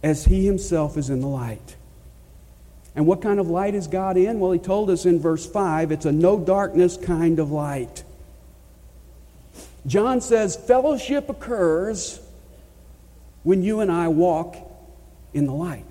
as 0.04 0.26
he 0.26 0.46
himself 0.46 0.98
is 0.98 1.10
in 1.10 1.22
the 1.22 1.28
light. 1.28 1.76
And 2.96 3.06
what 3.06 3.22
kind 3.22 3.40
of 3.40 3.48
light 3.48 3.76
is 3.76 3.88
God 3.88 4.18
in? 4.18 4.40
Well, 4.40 4.52
he 4.52 4.60
told 4.60 4.90
us 4.90 5.06
in 5.06 5.20
verse 5.20 5.46
5 5.46 5.92
it's 5.92 6.06
a 6.06 6.12
no 6.12 6.40
darkness 6.40 6.98
kind 6.98 7.40
of 7.40 7.52
light. 7.52 8.04
John 9.86 10.22
says 10.22 10.56
fellowship 10.56 11.30
occurs 11.30 12.20
when 13.44 13.64
you 13.64 13.80
and 13.80 13.92
I 13.92 14.08
walk 14.10 14.56
in 15.34 15.46
the 15.46 15.54
light. 15.54 15.86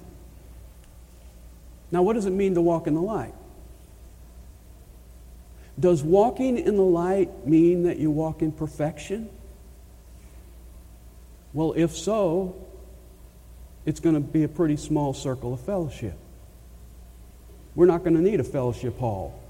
Now, 1.90 2.02
what 2.02 2.12
does 2.12 2.26
it 2.26 2.30
mean 2.30 2.54
to 2.54 2.61
walk 2.61 2.87
in 2.87 2.94
the 2.94 3.02
light? 3.02 3.35
Does 5.78 6.02
walking 6.02 6.59
in 6.59 6.76
the 6.76 6.82
light 6.82 7.47
mean 7.47 7.85
that 7.85 7.99
you 7.99 8.11
walk 8.11 8.42
in 8.42 8.52
perfection? 8.52 9.28
Well, 11.52 11.73
if 11.76 11.97
so, 11.97 12.54
it's 13.87 13.99
going 13.99 14.14
to 14.14 14.20
be 14.20 14.44
a 14.44 14.49
pretty 14.49 14.76
small 14.76 15.14
circle 15.14 15.54
of 15.54 15.61
fellowship. 15.61 16.14
We're 17.75 17.87
not 17.87 18.04
going 18.04 18.14
to 18.14 18.23
need 18.23 18.40
a 18.40 18.44
fellowship 18.44 18.99
hall. 18.99 19.40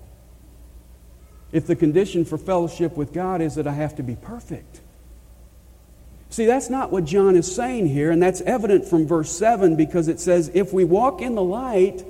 If 1.53 1.67
the 1.67 1.77
condition 1.77 2.25
for 2.25 2.39
fellowship 2.39 2.97
with 2.97 3.13
God 3.13 3.41
is 3.41 3.57
that 3.57 3.67
I 3.67 3.73
have 3.73 3.97
to 3.97 4.03
be 4.03 4.17
perfect, 4.17 4.81
See, 6.31 6.47
that's 6.47 6.71
not 6.71 6.93
what 6.93 7.05
John 7.05 7.35
is 7.35 7.53
saying 7.53 7.89
here, 7.89 8.13
and 8.13 8.23
that's 8.23 8.41
evident 8.43 8.87
from 8.87 9.05
verse 9.05 9.33
7 9.33 9.75
because 9.75 10.07
it 10.07 10.21
says, 10.21 10.49
If 10.55 10.73
we 10.73 10.85
walk 10.85 11.21
in 11.21 11.35
the 11.35 11.43
light, 11.43 12.05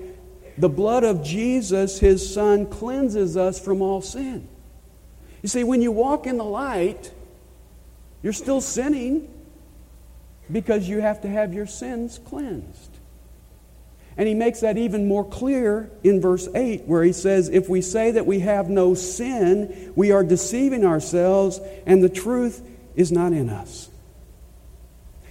the 0.59 0.69
blood 0.69 1.05
of 1.05 1.25
Jesus, 1.25 1.99
his 1.99 2.33
Son, 2.33 2.67
cleanses 2.67 3.39
us 3.39 3.59
from 3.59 3.81
all 3.81 4.03
sin. 4.03 4.47
You 5.43 5.49
see, 5.49 5.65
when 5.65 5.81
you 5.81 5.91
walk 5.91 6.27
in 6.27 6.37
the 6.37 6.45
light, 6.45 7.11
you're 8.23 8.35
still 8.35 8.61
sinning 8.61 9.33
because 10.53 10.87
you 10.87 11.01
have 11.01 11.23
to 11.23 11.29
have 11.29 11.55
your 11.55 11.67
sins 11.67 12.21
cleansed. 12.23 12.91
And 14.17 14.29
he 14.29 14.35
makes 14.35 14.61
that 14.61 14.76
even 14.76 15.09
more 15.09 15.25
clear 15.25 15.90
in 16.02 16.21
verse 16.21 16.49
8, 16.55 16.83
where 16.83 17.02
he 17.02 17.12
says, 17.12 17.49
If 17.49 17.69
we 17.69 17.81
say 17.81 18.11
that 18.12 18.26
we 18.26 18.40
have 18.40 18.69
no 18.69 18.95
sin, 18.95 19.93
we 19.97 20.11
are 20.11 20.25
deceiving 20.25 20.85
ourselves, 20.85 21.61
and 21.87 22.02
the 22.02 22.09
truth 22.09 22.61
is 22.95 23.12
not 23.12 23.33
in 23.33 23.49
us. 23.49 23.88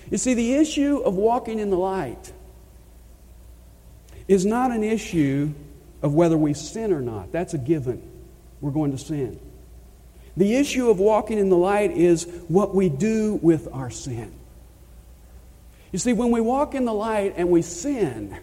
You 0.10 0.18
see, 0.18 0.34
the 0.34 0.56
issue 0.56 0.98
of 1.00 1.16
walking 1.16 1.60
in 1.60 1.70
the 1.70 1.78
light 1.78 2.32
is 4.28 4.46
not 4.46 4.72
an 4.72 4.84
issue 4.84 5.54
of 6.02 6.14
whether 6.14 6.38
we 6.38 6.54
sin 6.54 6.94
or 6.94 7.02
not. 7.02 7.32
That's 7.32 7.54
a 7.54 7.58
given. 7.58 8.02
We're 8.62 8.72
going 8.72 8.92
to 8.92 8.98
sin. 8.98 9.40
The 10.38 10.56
issue 10.56 10.90
of 10.90 11.00
walking 11.00 11.38
in 11.38 11.50
the 11.50 11.58
light 11.58 11.92
is 11.92 12.24
what 12.48 12.74
we 12.74 12.90
do 12.90 13.36
with 13.42 13.68
our 13.74 13.90
sin. 13.90 14.32
You 15.92 16.00
see, 16.00 16.14
when 16.14 16.32
we 16.32 16.40
walk 16.40 16.76
in 16.76 16.86
the 16.86 16.94
light 16.94 17.34
and 17.36 17.50
we 17.50 17.62
sin, 17.62 18.38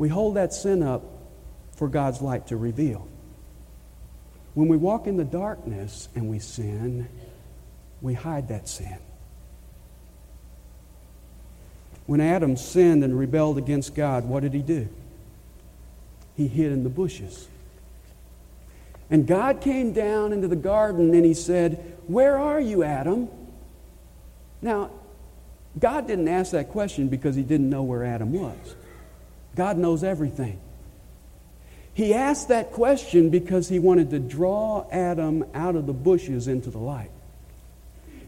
we 0.00 0.08
hold 0.08 0.36
that 0.36 0.54
sin 0.54 0.82
up 0.82 1.04
for 1.72 1.86
God's 1.86 2.22
light 2.22 2.46
to 2.46 2.56
reveal. 2.56 3.06
When 4.54 4.66
we 4.66 4.78
walk 4.78 5.06
in 5.06 5.18
the 5.18 5.26
darkness 5.26 6.08
and 6.14 6.30
we 6.30 6.38
sin, 6.38 7.06
we 8.00 8.14
hide 8.14 8.48
that 8.48 8.66
sin. 8.66 8.96
When 12.06 12.18
Adam 12.18 12.56
sinned 12.56 13.04
and 13.04 13.16
rebelled 13.16 13.58
against 13.58 13.94
God, 13.94 14.24
what 14.24 14.42
did 14.42 14.54
he 14.54 14.62
do? 14.62 14.88
He 16.34 16.48
hid 16.48 16.72
in 16.72 16.82
the 16.82 16.88
bushes. 16.88 17.46
And 19.10 19.26
God 19.26 19.60
came 19.60 19.92
down 19.92 20.32
into 20.32 20.48
the 20.48 20.56
garden 20.56 21.12
and 21.12 21.26
he 21.26 21.34
said, 21.34 21.98
Where 22.06 22.38
are 22.38 22.58
you, 22.58 22.82
Adam? 22.84 23.28
Now, 24.62 24.92
God 25.78 26.06
didn't 26.06 26.28
ask 26.28 26.52
that 26.52 26.70
question 26.70 27.08
because 27.08 27.36
he 27.36 27.42
didn't 27.42 27.68
know 27.68 27.82
where 27.82 28.02
Adam 28.02 28.32
was. 28.32 28.76
God 29.56 29.78
knows 29.78 30.04
everything. 30.04 30.60
He 31.92 32.14
asked 32.14 32.48
that 32.48 32.72
question 32.72 33.30
because 33.30 33.68
he 33.68 33.78
wanted 33.78 34.10
to 34.10 34.18
draw 34.18 34.86
Adam 34.90 35.44
out 35.54 35.76
of 35.76 35.86
the 35.86 35.92
bushes 35.92 36.48
into 36.48 36.70
the 36.70 36.78
light. 36.78 37.10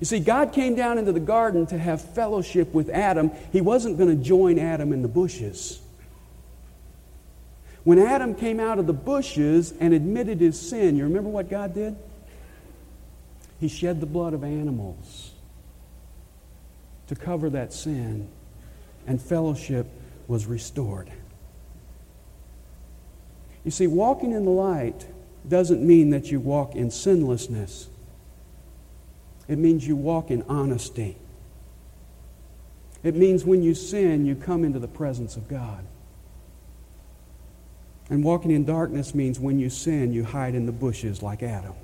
You 0.01 0.07
see, 0.07 0.19
God 0.19 0.53
came 0.53 0.75
down 0.75 0.99
into 0.99 1.13
the 1.13 1.21
garden 1.21 1.67
to 1.67 1.79
have 1.79 2.01
fellowship 2.01 2.75
with 2.75 2.91
Adam. 2.91 3.31
He 3.53 3.61
wasn't 3.61 3.99
going 3.99 4.11
to 4.11 4.23
join 4.23 4.59
Adam 4.59 4.93
in 4.93 5.01
the 5.03 5.09
bushes. 5.09 5.81
When 7.85 7.99
Adam 7.99 8.35
came 8.35 8.61
out 8.61 8.79
of 8.79 8.87
the 8.87 8.93
bushes 8.93 9.73
and 9.79 9.95
admitted 9.95 10.41
his 10.41 10.61
sin, 10.61 10.97
you 10.97 11.05
remember 11.05 11.31
what 11.31 11.49
God 11.49 11.73
did? 11.75 11.97
He 13.61 13.69
shed 13.69 14.01
the 14.01 14.07
blood 14.07 14.35
of 14.35 14.43
animals 14.43 15.33
to 17.07 17.15
cover 17.15 17.51
that 17.51 17.73
sin, 17.73 18.29
and 19.07 19.21
fellowship 19.21 19.87
was 20.29 20.47
restored. 20.47 21.11
You 23.65 23.71
see, 23.71 23.87
walking 23.87 24.33
in 24.33 24.45
the 24.45 24.51
light 24.51 25.07
doesn't 25.49 25.83
mean 25.83 26.11
that 26.11 26.31
you 26.31 26.41
walk 26.41 26.75
in 26.75 26.91
sinlessness. 26.91 27.89
It 29.49 29.59
means 29.59 29.87
you 29.87 29.97
walk 29.97 30.31
in 30.31 30.43
honesty. 30.49 31.17
It 33.03 33.17
means 33.17 33.45
when 33.45 33.63
you 33.63 33.75
sin, 33.75 34.27
you 34.27 34.35
come 34.35 34.65
into 34.65 34.79
the 34.79 34.89
presence 34.89 35.37
of 35.37 35.49
God. 35.49 35.85
And 38.09 38.23
walking 38.23 38.51
in 38.51 38.65
darkness 38.65 39.15
means 39.15 39.41
when 39.41 39.59
you 39.59 39.71
sin, 39.71 40.13
you 40.13 40.25
hide 40.25 40.55
in 40.55 40.67
the 40.67 40.73
bushes 40.73 41.23
like 41.23 41.43
Adam. 41.43 41.75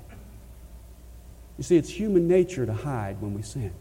You 1.57 1.63
see, 1.63 1.75
it's 1.75 1.89
human 1.89 2.27
nature 2.27 2.65
to 2.65 2.73
hide 2.73 3.21
when 3.21 3.33
we 3.33 3.41
sin. 3.41 3.73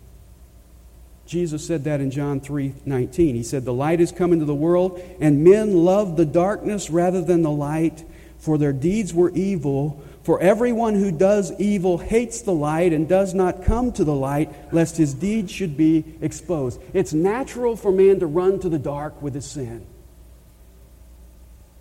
Jesus 1.28 1.66
said 1.66 1.84
that 1.84 2.00
in 2.00 2.10
John 2.10 2.40
3 2.40 2.74
19. 2.86 3.34
He 3.34 3.42
said, 3.42 3.64
The 3.64 3.72
light 3.72 4.00
is 4.00 4.10
come 4.10 4.32
into 4.32 4.46
the 4.46 4.54
world, 4.54 5.00
and 5.20 5.44
men 5.44 5.84
love 5.84 6.16
the 6.16 6.24
darkness 6.24 6.88
rather 6.88 7.20
than 7.20 7.42
the 7.42 7.50
light, 7.50 8.04
for 8.38 8.56
their 8.56 8.72
deeds 8.72 9.12
were 9.12 9.30
evil. 9.30 10.02
For 10.22 10.40
everyone 10.40 10.94
who 10.94 11.12
does 11.12 11.52
evil 11.60 11.98
hates 11.98 12.40
the 12.40 12.52
light 12.52 12.92
and 12.92 13.06
does 13.06 13.34
not 13.34 13.64
come 13.64 13.92
to 13.92 14.04
the 14.04 14.14
light, 14.14 14.72
lest 14.72 14.96
his 14.96 15.12
deeds 15.14 15.52
should 15.52 15.76
be 15.76 16.04
exposed. 16.22 16.80
It's 16.94 17.12
natural 17.12 17.76
for 17.76 17.92
man 17.92 18.20
to 18.20 18.26
run 18.26 18.58
to 18.60 18.70
the 18.70 18.78
dark 18.78 19.20
with 19.20 19.34
his 19.34 19.46
sin. 19.46 19.86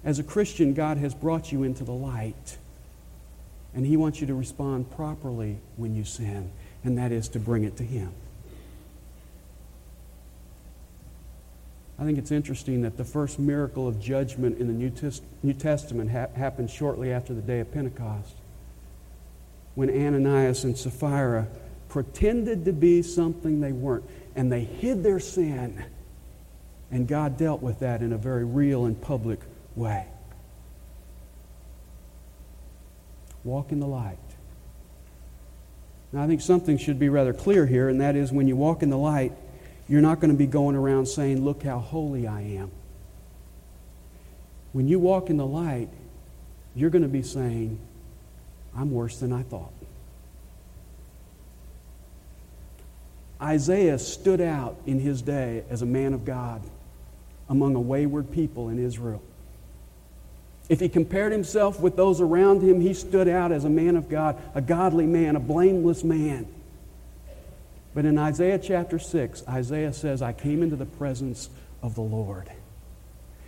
As 0.03 0.19
a 0.19 0.23
Christian, 0.23 0.73
God 0.73 0.97
has 0.97 1.13
brought 1.13 1.51
you 1.51 1.63
into 1.63 1.83
the 1.83 1.93
light, 1.93 2.57
and 3.73 3.85
He 3.85 3.97
wants 3.97 4.21
you 4.21 4.27
to 4.27 4.35
respond 4.35 4.89
properly 4.91 5.57
when 5.75 5.95
you 5.95 6.05
sin, 6.05 6.51
and 6.83 6.97
that 6.97 7.11
is 7.11 7.27
to 7.29 7.39
bring 7.39 7.65
it 7.65 7.75
to 7.77 7.83
Him. 7.83 8.11
I 11.99 12.03
think 12.03 12.17
it's 12.17 12.31
interesting 12.31 12.83
that 12.83 12.97
the 12.97 13.03
first 13.03 13.39
miracle 13.39 13.87
of 13.87 13.99
judgment 13.99 14.59
in 14.59 14.67
the 14.67 14.73
New, 14.73 14.91
New 15.41 15.53
Testament 15.53 16.11
ha- 16.11 16.27
happened 16.35 16.69
shortly 16.69 17.11
after 17.11 17.33
the 17.33 17.41
day 17.41 17.59
of 17.59 17.71
Pentecost 17.71 18.35
when 19.73 19.89
Ananias 19.89 20.63
and 20.63 20.77
Sapphira 20.77 21.47
pretended 21.89 22.65
to 22.65 22.73
be 22.73 23.01
something 23.01 23.61
they 23.61 23.71
weren't, 23.71 24.05
and 24.35 24.51
they 24.51 24.61
hid 24.61 25.03
their 25.03 25.19
sin. 25.19 25.85
And 26.91 27.07
God 27.07 27.37
dealt 27.37 27.61
with 27.61 27.79
that 27.79 28.01
in 28.01 28.13
a 28.13 28.17
very 28.17 28.45
real 28.45 28.85
and 28.85 28.99
public 28.99 29.39
way. 29.75 30.05
Walk 33.43 33.71
in 33.71 33.79
the 33.79 33.87
light. 33.87 34.17
Now, 36.11 36.23
I 36.23 36.27
think 36.27 36.41
something 36.41 36.77
should 36.77 36.99
be 36.99 37.09
rather 37.09 37.33
clear 37.33 37.65
here, 37.65 37.89
and 37.89 38.01
that 38.01 38.15
is 38.15 38.31
when 38.31 38.47
you 38.47 38.55
walk 38.55 38.81
in 38.81 38.89
the 38.89 38.97
light, 38.97 39.33
you're 39.87 40.01
not 40.01 40.19
going 40.19 40.31
to 40.31 40.37
be 40.37 40.47
going 40.47 40.75
around 40.75 41.07
saying, 41.07 41.43
Look 41.43 41.63
how 41.63 41.79
holy 41.79 42.27
I 42.27 42.41
am. 42.41 42.71
When 44.73 44.87
you 44.87 44.99
walk 44.99 45.29
in 45.29 45.37
the 45.37 45.45
light, 45.45 45.89
you're 46.75 46.89
going 46.89 47.03
to 47.03 47.07
be 47.07 47.23
saying, 47.23 47.79
I'm 48.75 48.91
worse 48.91 49.19
than 49.19 49.33
I 49.33 49.43
thought. 49.43 49.71
Isaiah 53.41 53.99
stood 53.99 54.41
out 54.41 54.77
in 54.85 54.99
his 54.99 55.21
day 55.21 55.63
as 55.69 55.81
a 55.81 55.85
man 55.85 56.13
of 56.13 56.25
God 56.25 56.61
among 57.49 57.75
a 57.75 57.79
wayward 57.79 58.31
people 58.31 58.69
in 58.69 58.83
Israel. 58.83 59.21
If 60.69 60.79
he 60.79 60.89
compared 60.89 61.31
himself 61.31 61.79
with 61.79 61.95
those 61.95 62.19
around 62.19 62.61
him, 62.61 62.81
he 62.81 62.93
stood 62.93 63.27
out 63.27 63.51
as 63.51 63.63
a 63.63 63.69
man 63.69 63.95
of 63.95 64.09
God, 64.09 64.41
a 64.53 64.61
godly 64.61 65.05
man, 65.05 65.35
a 65.35 65.39
blameless 65.39 66.03
man. 66.03 66.45
But 67.97 68.05
in 68.05 68.19
Isaiah 68.19 68.59
chapter 68.59 68.99
6, 68.99 69.47
Isaiah 69.49 69.91
says, 69.91 70.21
I 70.21 70.31
came 70.31 70.61
into 70.61 70.75
the 70.75 70.85
presence 70.85 71.49
of 71.81 71.95
the 71.95 72.01
Lord. 72.01 72.47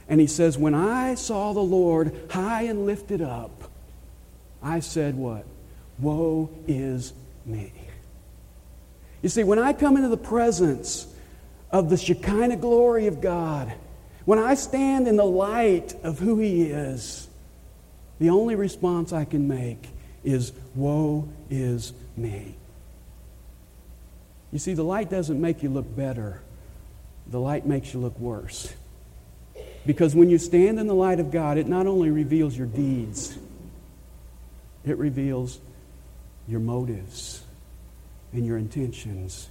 And 0.08 0.20
he 0.20 0.26
says, 0.26 0.58
When 0.58 0.74
I 0.74 1.14
saw 1.14 1.54
the 1.54 1.60
Lord 1.60 2.20
high 2.32 2.64
and 2.64 2.88
lifted 2.88 3.22
up, 3.22 3.70
I 4.64 4.80
said, 4.80 5.14
What? 5.14 5.46
Woe 6.00 6.50
is 6.68 7.14
me. 7.46 7.72
You 9.22 9.30
see, 9.30 9.44
when 9.44 9.60
I 9.60 9.72
come 9.72 9.98
into 9.98 10.10
the 10.10 10.18
presence 10.18 11.06
of 11.70 11.92
the 11.92 11.98
Shekinah 11.98 12.58
glory 12.58 13.06
of 13.06 13.22
God, 13.22 13.72
when 14.26 14.40
I 14.40 14.56
stand 14.56 15.08
in 15.08 15.16
the 15.16 15.26
light 15.26 15.94
of 16.02 16.18
who 16.18 16.40
He 16.40 16.64
is, 16.64 17.28
the 18.18 18.32
only 18.32 18.56
response 18.56 19.14
I 19.14 19.26
can 19.26 19.48
make 19.48 19.90
is, 20.24 20.54
Woe 20.74 21.30
is 21.52 21.94
me. 22.18 22.56
You 24.52 24.60
see, 24.60 24.74
the 24.74 24.84
light 24.84 25.10
doesn't 25.10 25.40
make 25.40 25.62
you 25.62 25.70
look 25.70 25.96
better, 25.96 26.42
the 27.28 27.40
light 27.40 27.66
makes 27.66 27.94
you 27.94 28.00
look 28.00 28.20
worse. 28.20 28.74
Because 29.86 30.16
when 30.16 30.30
you 30.30 30.38
stand 30.38 30.80
in 30.80 30.88
the 30.88 30.96
light 30.96 31.20
of 31.20 31.32
God, 31.32 31.58
it 31.58 31.68
not 31.68 31.88
only 31.88 32.10
reveals 32.10 32.58
your 32.58 32.68
deeds, 32.68 33.38
it 34.86 34.98
reveals 34.98 35.60
your 36.48 36.60
motives 36.60 37.44
and 38.34 38.46
your 38.46 38.58
intentions 38.58 39.50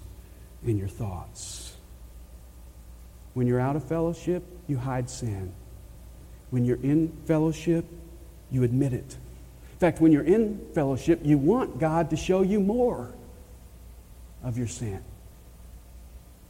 and 0.66 0.78
your 0.78 0.88
thoughts. 0.88 1.76
When 3.34 3.46
you're 3.46 3.60
out 3.60 3.76
of 3.76 3.84
fellowship, 3.84 4.42
you 4.66 4.78
hide 4.78 5.08
sin. 5.08 5.52
When 6.50 6.64
you're 6.64 6.82
in 6.82 7.12
fellowship, 7.26 7.84
you 8.50 8.64
admit 8.64 8.92
it. 8.92 9.16
In 9.72 9.78
fact, 9.78 10.00
when 10.00 10.10
you're 10.10 10.24
in 10.24 10.66
fellowship, 10.74 11.20
you 11.22 11.38
want 11.38 11.78
God 11.78 12.10
to 12.10 12.16
show 12.16 12.42
you 12.42 12.58
more 12.58 13.12
of 14.42 14.58
your 14.58 14.66
sin. 14.66 15.02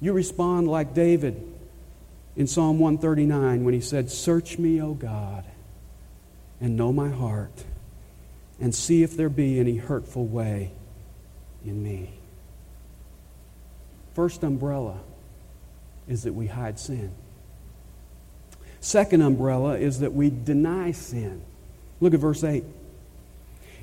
You 0.01 0.13
respond 0.13 0.69
like 0.69 0.95
David 0.95 1.43
in 2.37 2.47
Psalm 2.47 2.79
139 2.79 3.65
when 3.65 3.75
he 3.75 3.81
said, 3.81 4.11
Search 4.11 4.59
me, 4.59 4.81
O 4.81 4.95
God, 4.95 5.45
and 6.61 6.77
know 6.77 6.93
my 6.93 7.09
heart, 7.09 7.65
and 8.61 8.75
see 8.75 9.03
if 9.03 9.17
there 9.17 9.29
be 9.29 9.59
any 9.59 9.77
hurtful 9.77 10.27
way 10.27 10.73
in 11.65 11.83
me. 11.83 12.11
First 14.15 14.43
umbrella 14.43 14.99
is 16.09 16.23
that 16.25 16.33
we 16.33 16.47
hide 16.47 16.79
sin. 16.79 17.13
Second 18.81 19.23
umbrella 19.23 19.77
is 19.77 20.01
that 20.01 20.13
we 20.13 20.31
deny 20.31 20.93
sin. 20.93 21.43
Look 22.01 22.15
at 22.15 22.21
verse 22.21 22.45
8. 22.45 22.65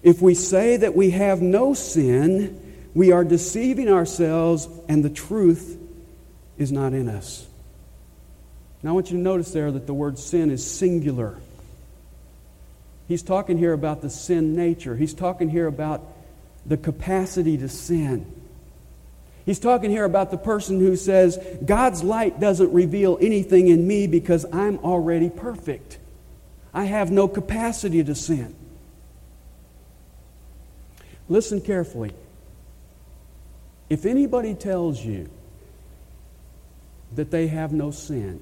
If 0.01 0.21
we 0.21 0.35
say 0.35 0.77
that 0.77 0.95
we 0.95 1.11
have 1.11 1.41
no 1.41 1.73
sin, 1.73 2.64
we 2.95 3.12
are 3.12 3.25
deceiving 3.25 3.89
ourselves 3.89 4.67
and 4.88 5.03
the 5.03 5.10
truth 5.10 5.77
is 6.58 6.71
not 6.71 6.93
in 6.93 7.10
us. 7.10 7.45
Now, 8.81 8.91
I 8.91 8.93
want 8.93 9.12
you 9.12 9.17
to 9.17 9.23
notice 9.23 9.51
there 9.51 9.71
that 9.71 9.86
the 9.86 9.93
word 9.93 10.17
sin 10.17 10.49
is 10.49 10.65
singular. 10.65 11.36
He's 13.08 13.21
talking 13.21 13.58
here 13.58 13.73
about 13.73 14.01
the 14.01 14.10
sin 14.10 14.55
nature. 14.55 14.95
He's 14.95 15.13
talking 15.13 15.49
here 15.49 15.67
about 15.67 16.03
the 16.65 16.77
capacity 16.77 17.58
to 17.58 17.67
sin. 17.67 18.31
He's 19.45 19.60
talking 19.60 19.91
here 19.91 20.05
about 20.05 20.31
the 20.31 20.38
person 20.38 20.79
who 20.79 20.95
says, 20.95 21.38
God's 21.63 22.03
light 22.03 22.39
doesn't 22.39 22.73
reveal 22.73 23.17
anything 23.21 23.67
in 23.67 23.86
me 23.86 24.08
because 24.08 24.45
I'm 24.51 24.79
already 24.79 25.29
perfect. 25.29 25.99
I 26.73 26.86
have 26.86 27.12
no 27.12 27.27
capacity 27.27 28.03
to 28.03 28.15
sin. 28.15 28.55
Listen 31.27 31.60
carefully. 31.60 32.13
If 33.89 34.06
anybody 34.06 34.54
tells 34.54 35.04
you 35.04 35.30
that 37.13 37.32
they 37.32 37.48
have 37.48 37.71
no 37.71 37.91
sin, 37.91 38.41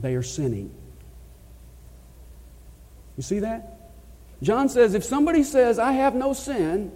they 0.00 0.14
are 0.14 0.22
sinning. 0.22 0.72
You 3.16 3.22
see 3.22 3.40
that? 3.40 3.92
John 4.42 4.68
says 4.68 4.94
if 4.94 5.04
somebody 5.04 5.42
says, 5.42 5.78
I 5.78 5.92
have 5.92 6.14
no 6.14 6.32
sin, 6.32 6.92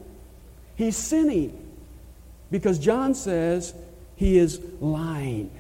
he's 0.77 0.97
sinning. 0.97 1.65
Because 2.51 2.79
John 2.79 3.15
says 3.15 3.75
he 4.17 4.39
is 4.39 4.61
lying. 4.81 5.51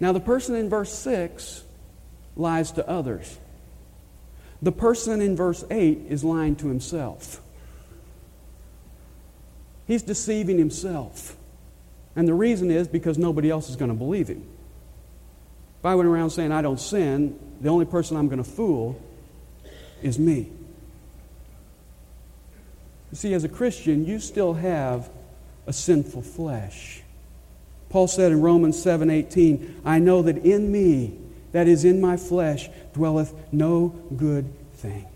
Now, 0.00 0.12
the 0.12 0.20
person 0.20 0.54
in 0.54 0.68
verse 0.68 0.92
6 0.92 1.64
lies 2.36 2.72
to 2.72 2.88
others. 2.88 3.38
The 4.62 4.72
person 4.72 5.20
in 5.20 5.34
verse 5.36 5.64
8 5.70 6.06
is 6.08 6.22
lying 6.22 6.54
to 6.56 6.68
himself. 6.68 7.40
He's 9.88 10.02
deceiving 10.02 10.58
himself. 10.58 11.36
And 12.14 12.28
the 12.28 12.34
reason 12.34 12.70
is 12.70 12.86
because 12.86 13.16
nobody 13.16 13.50
else 13.50 13.70
is 13.70 13.76
going 13.76 13.90
to 13.90 13.96
believe 13.96 14.28
him. 14.28 14.46
If 15.80 15.86
I 15.86 15.94
went 15.94 16.08
around 16.08 16.30
saying 16.30 16.52
I 16.52 16.60
don't 16.60 16.78
sin, 16.78 17.38
the 17.60 17.70
only 17.70 17.86
person 17.86 18.16
I'm 18.16 18.28
going 18.28 18.42
to 18.42 18.48
fool 18.48 19.00
is 20.02 20.18
me. 20.18 20.50
You 23.10 23.16
see, 23.16 23.32
as 23.32 23.44
a 23.44 23.48
Christian, 23.48 24.04
you 24.04 24.20
still 24.20 24.52
have 24.54 25.08
a 25.66 25.72
sinful 25.72 26.22
flesh. 26.22 27.02
Paul 27.88 28.08
said 28.08 28.32
in 28.32 28.42
Romans 28.42 28.76
7:18, 28.84 29.80
I 29.84 29.98
know 29.98 30.20
that 30.22 30.44
in 30.44 30.70
me, 30.70 31.16
that 31.52 31.66
is 31.66 31.86
in 31.86 32.00
my 32.00 32.18
flesh, 32.18 32.68
dwelleth 32.92 33.32
no 33.50 33.88
good 34.14 34.52
thing. 34.74 35.06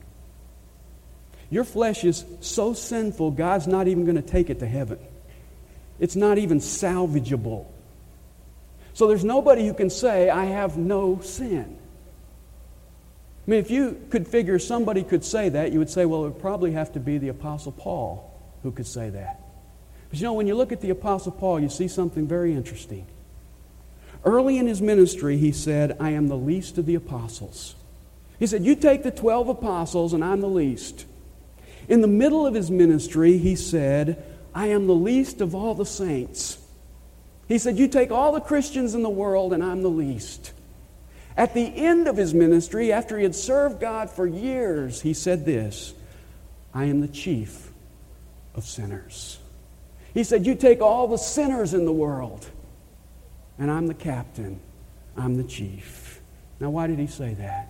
Your 1.53 1.65
flesh 1.65 2.03
is 2.03 2.25
so 2.41 2.73
sinful, 2.73 3.33
God's 3.33 3.67
not 3.67 3.87
even 3.87 4.07
going 4.07 4.17
to 4.17 4.23
take 4.23 4.49
it 4.49 4.61
to 4.61 4.67
heaven. 4.67 4.99
It's 6.01 6.17
not 6.17 6.39
even 6.39 6.61
salvageable. 6.61 7.67
So 8.95 9.07
there's 9.07 9.23
nobody 9.23 9.67
who 9.67 9.75
can 9.75 9.91
say, 9.91 10.31
I 10.31 10.47
have 10.47 10.79
no 10.79 11.21
sin. 11.21 11.77
I 13.47 13.51
mean, 13.51 13.61
if 13.61 13.71
you 13.71 14.01
could 14.09 14.27
figure 14.27 14.59
somebody 14.59 15.03
could 15.03 15.23
say 15.27 15.51
that, 15.51 15.73
you 15.73 15.79
would 15.79 15.91
say, 15.91 16.07
well, 16.07 16.25
it 16.25 16.29
would 16.31 16.41
probably 16.41 16.73
have 16.73 16.95
to 16.95 17.01
be 17.01 17.19
the 17.19 17.29
Apostle 17.29 17.73
Paul 17.73 18.33
who 18.63 18.73
could 18.73 18.87
say 18.87 19.11
that. 19.11 19.43
But 20.09 20.21
you 20.21 20.25
know, 20.25 20.33
when 20.33 20.47
you 20.47 20.55
look 20.55 20.73
at 20.73 20.81
the 20.81 20.89
Apostle 20.89 21.33
Paul, 21.33 21.61
you 21.61 21.69
see 21.69 21.87
something 21.87 22.27
very 22.27 22.55
interesting. 22.55 23.07
Early 24.25 24.57
in 24.57 24.67
his 24.67 24.81
ministry, 24.81 25.37
he 25.37 25.53
said, 25.53 25.99
I 26.01 26.11
am 26.13 26.29
the 26.29 26.37
least 26.37 26.79
of 26.79 26.87
the 26.87 26.95
apostles. 26.95 27.75
He 28.39 28.47
said, 28.47 28.65
You 28.65 28.75
take 28.75 29.03
the 29.03 29.11
12 29.11 29.51
apostles, 29.51 30.15
and 30.15 30.25
I'm 30.25 30.41
the 30.41 30.49
least. 30.49 31.05
In 31.89 32.01
the 32.01 32.09
middle 32.09 32.47
of 32.47 32.55
his 32.55 32.71
ministry, 32.71 33.39
he 33.39 33.57
said, 33.57 34.23
I 34.55 34.67
am 34.67 34.87
the 34.87 34.95
least 34.95 35.41
of 35.41 35.55
all 35.55 35.75
the 35.75 35.87
saints. 35.87 36.59
He 37.49 37.59
said, 37.59 37.79
You 37.79 37.89
take 37.89 38.11
all 38.11 38.33
the 38.33 38.41
Christians 38.41 38.95
in 38.95 39.03
the 39.03 39.11
world, 39.11 39.53
and 39.53 39.63
I'm 39.63 39.83
the 39.83 39.91
least. 39.91 40.53
At 41.37 41.55
the 41.55 41.65
end 41.65 42.09
of 42.09 42.17
his 42.17 42.35
ministry, 42.35 42.93
after 42.93 43.17
he 43.17 43.25
had 43.25 43.35
served 43.35 43.81
God 43.81 44.11
for 44.11 44.27
years, 44.27 45.01
he 45.01 45.15
said 45.15 45.45
this 45.45 45.95
I 46.75 46.85
am 46.85 47.01
the 47.01 47.09
chief 47.09 47.71
of 48.55 48.65
sinners. 48.65 49.39
He 50.15 50.25
said, 50.25 50.47
You 50.47 50.55
take 50.55 50.81
all 50.81 51.09
the 51.09 51.17
sinners 51.17 51.75
in 51.75 51.85
the 51.85 51.93
world, 51.93 52.49
and 53.59 53.71
I'm 53.71 53.87
the 53.87 53.95
captain, 53.95 54.61
I'm 55.17 55.37
the 55.37 55.45
chief. 55.45 56.21
Now, 56.61 56.71
why 56.71 56.87
did 56.87 56.99
he 56.99 57.07
say 57.07 57.35
that? 57.35 57.69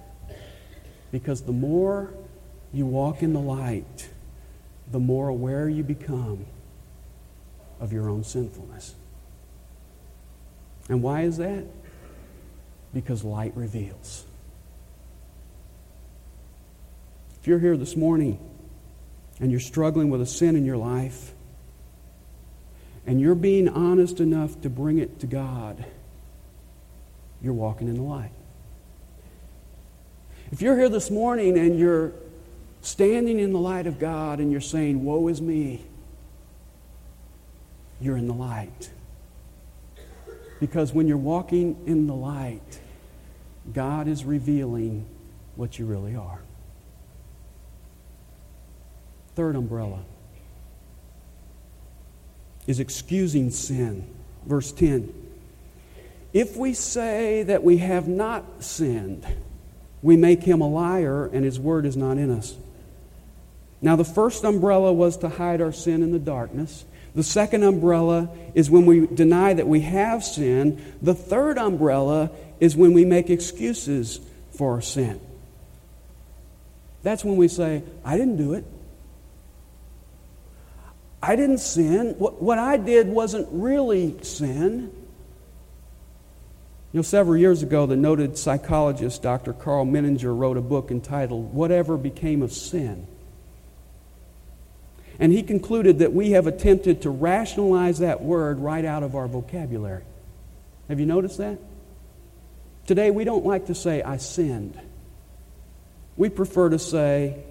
Because 1.13 1.43
the 1.43 1.53
more 1.53 2.13
you 2.73 2.87
walk 2.87 3.23
in 3.23 3.33
the 3.33 3.41
light, 3.41 4.09
the 4.91 4.99
more 4.99 5.29
aware 5.29 5.69
you 5.69 5.83
become 5.83 6.47
of 7.81 7.93
your 7.93 8.09
own 8.09 8.25
sinfulness. 8.25 8.95
And 10.89 11.03
why 11.03 11.23
is 11.23 11.37
that? 11.37 11.65
Because 12.95 13.25
light 13.25 13.53
reveals. 13.55 14.25
If 17.41 17.47
you're 17.47 17.59
here 17.59 17.77
this 17.77 17.97
morning 17.97 18.39
and 19.41 19.51
you're 19.51 19.61
struggling 19.61 20.11
with 20.11 20.21
a 20.21 20.27
sin 20.27 20.57
in 20.57 20.65
your 20.65 20.77
life, 20.77 21.33
and 23.07 23.21
you're 23.21 23.35
being 23.35 23.69
honest 23.69 24.21
enough 24.21 24.61
to 24.61 24.71
bring 24.71 24.99
it 24.99 25.19
to 25.21 25.27
God, 25.27 25.85
you're 27.43 27.53
walking 27.53 27.89
in 27.89 27.97
the 27.97 28.03
light. 28.03 28.31
If 30.53 30.63
you're 30.63 30.77
here 30.77 30.89
this 30.89 31.11
morning 31.11 31.59
and 31.59 31.77
you're 31.79 32.13
standing 32.83 33.39
in 33.39 33.53
the 33.53 33.59
light 33.59 33.87
of 33.87 33.99
God 33.99 34.39
and 34.39 34.53
you're 34.53 34.61
saying, 34.61 35.03
Woe 35.05 35.29
is 35.29 35.41
me, 35.41 35.83
you're 38.01 38.17
in 38.17 38.27
the 38.27 38.35
light. 38.35 38.91
Because 40.61 40.93
when 40.93 41.09
you're 41.09 41.17
walking 41.17 41.83
in 41.87 42.07
the 42.07 42.15
light, 42.15 42.81
God 43.73 44.07
is 44.07 44.25
revealing 44.25 45.07
what 45.57 45.79
you 45.79 45.87
really 45.87 46.15
are. 46.15 46.41
Third 49.35 49.57
umbrella 49.57 50.01
is 52.67 52.79
excusing 52.79 53.51
sin. 53.51 54.07
Verse 54.47 54.71
10. 54.73 55.13
If 56.33 56.57
we 56.57 56.75
say 56.75 57.43
that 57.43 57.63
we 57.63 57.79
have 57.79 58.09
not 58.09 58.63
sinned, 58.63 59.27
we 60.01 60.17
make 60.17 60.43
him 60.43 60.61
a 60.61 60.69
liar 60.69 61.27
and 61.27 61.45
his 61.45 61.59
word 61.59 61.87
is 61.87 61.97
not 61.97 62.19
in 62.19 62.31
us. 62.31 62.57
Now, 63.83 63.97
the 63.97 64.05
first 64.05 64.45
umbrella 64.45 64.93
was 64.93 65.19
to 65.19 65.29
hide 65.29 65.61
our 65.61 65.73
sin 65.73 66.05
in 66.05 66.13
the 66.13 66.21
darkness. 66.21 66.85
The 67.17 67.25
second 67.25 67.65
umbrella 67.65 68.31
is 68.55 68.71
when 68.71 68.87
we 68.87 69.07
deny 69.09 69.53
that 69.53 69.67
we 69.67 69.81
have 69.81 70.25
sinned. 70.25 70.81
The 71.03 71.15
third 71.15 71.59
umbrella 71.59 72.31
is 72.61 72.77
when 72.77 72.93
we 72.95 73.05
make 73.05 73.29
excuses 73.29 74.21
for 74.57 74.75
our 74.75 74.81
sin. 74.81 75.21
That's 77.03 77.25
when 77.25 77.37
we 77.37 77.49
say, 77.49 77.83
I 78.05 78.17
didn't 78.17 78.37
do 78.37 78.55
it. 78.55 78.65
I 81.21 81.35
didn't 81.35 81.59
sin. 81.59 82.15
What, 82.19 82.41
what 82.41 82.59
I 82.59 82.77
did 82.77 83.09
wasn't 83.09 83.49
really 83.51 84.23
sin. 84.23 84.93
You 86.93 86.99
know, 86.99 87.03
several 87.03 87.37
years 87.37 87.63
ago, 87.63 87.87
the 87.87 87.97
noted 87.97 88.39
psychologist 88.39 89.23
Dr. 89.23 89.53
Karl 89.53 89.85
Menninger 89.85 90.37
wrote 90.37 90.57
a 90.57 90.63
book 90.63 90.91
entitled 90.91 91.53
Whatever 91.53 91.97
Became 91.97 92.43
of 92.43 92.53
Sin. 92.53 93.07
And 95.19 95.33
he 95.33 95.43
concluded 95.43 96.01
that 96.01 96.13
we 96.13 96.31
have 96.33 96.47
attempted 96.47 97.03
to 97.03 97.11
rationalize 97.11 97.99
that 97.99 98.23
word 98.23 98.59
right 98.59 98.85
out 98.85 99.03
of 99.03 99.15
our 99.15 99.29
vocabulary. 99.29 100.03
Have 100.89 101.01
you 101.01 101.07
noticed 101.07 101.39
that? 101.39 101.59
Today, 102.87 103.11
we 103.11 103.25
don't 103.25 103.47
like 103.47 103.67
to 103.67 103.75
say, 103.75 104.03
I 104.03 104.17
sinned. 104.17 104.79
We 106.17 106.29
prefer 106.29 106.71
to 106.71 106.79
say, 106.79 107.43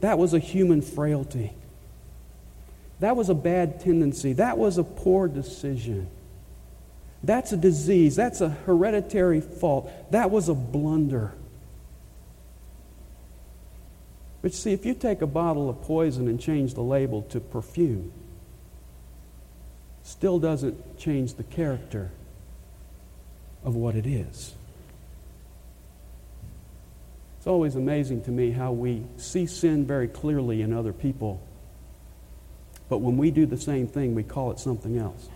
that 0.00 0.18
was 0.18 0.34
a 0.34 0.38
human 0.38 0.82
frailty. 0.82 1.52
That 3.00 3.16
was 3.16 3.28
a 3.28 3.34
bad 3.34 3.80
tendency. 3.80 4.34
That 4.34 4.58
was 4.58 4.76
a 4.76 4.84
poor 4.84 5.28
decision. 5.28 6.08
That's 7.22 7.52
a 7.52 7.56
disease. 7.56 8.16
That's 8.16 8.40
a 8.40 8.48
hereditary 8.48 9.40
fault. 9.40 9.90
That 10.10 10.30
was 10.30 10.48
a 10.48 10.54
blunder. 10.54 11.32
But 14.42 14.52
you 14.52 14.56
see, 14.56 14.72
if 14.72 14.86
you 14.86 14.94
take 14.94 15.20
a 15.20 15.26
bottle 15.26 15.68
of 15.68 15.82
poison 15.82 16.28
and 16.28 16.40
change 16.40 16.74
the 16.74 16.82
label 16.82 17.22
to 17.22 17.40
perfume, 17.40 18.12
still 20.02 20.38
doesn't 20.38 20.98
change 20.98 21.34
the 21.34 21.42
character 21.42 22.10
of 23.64 23.76
what 23.76 23.94
it 23.94 24.06
is. 24.06 24.54
It's 27.38 27.46
always 27.46 27.74
amazing 27.74 28.24
to 28.24 28.30
me 28.30 28.50
how 28.50 28.72
we 28.72 29.04
see 29.16 29.46
sin 29.46 29.86
very 29.86 30.08
clearly 30.08 30.62
in 30.62 30.72
other 30.72 30.92
people, 30.92 31.42
but 32.88 32.98
when 32.98 33.16
we 33.16 33.30
do 33.30 33.46
the 33.46 33.56
same 33.56 33.86
thing, 33.86 34.14
we 34.14 34.22
call 34.22 34.50
it 34.50 34.58
something 34.58 34.98
else. 34.98 35.28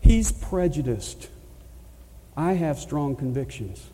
He's 0.00 0.32
prejudiced. 0.32 1.28
I 2.36 2.52
have 2.52 2.78
strong 2.78 3.16
convictions. 3.16 3.90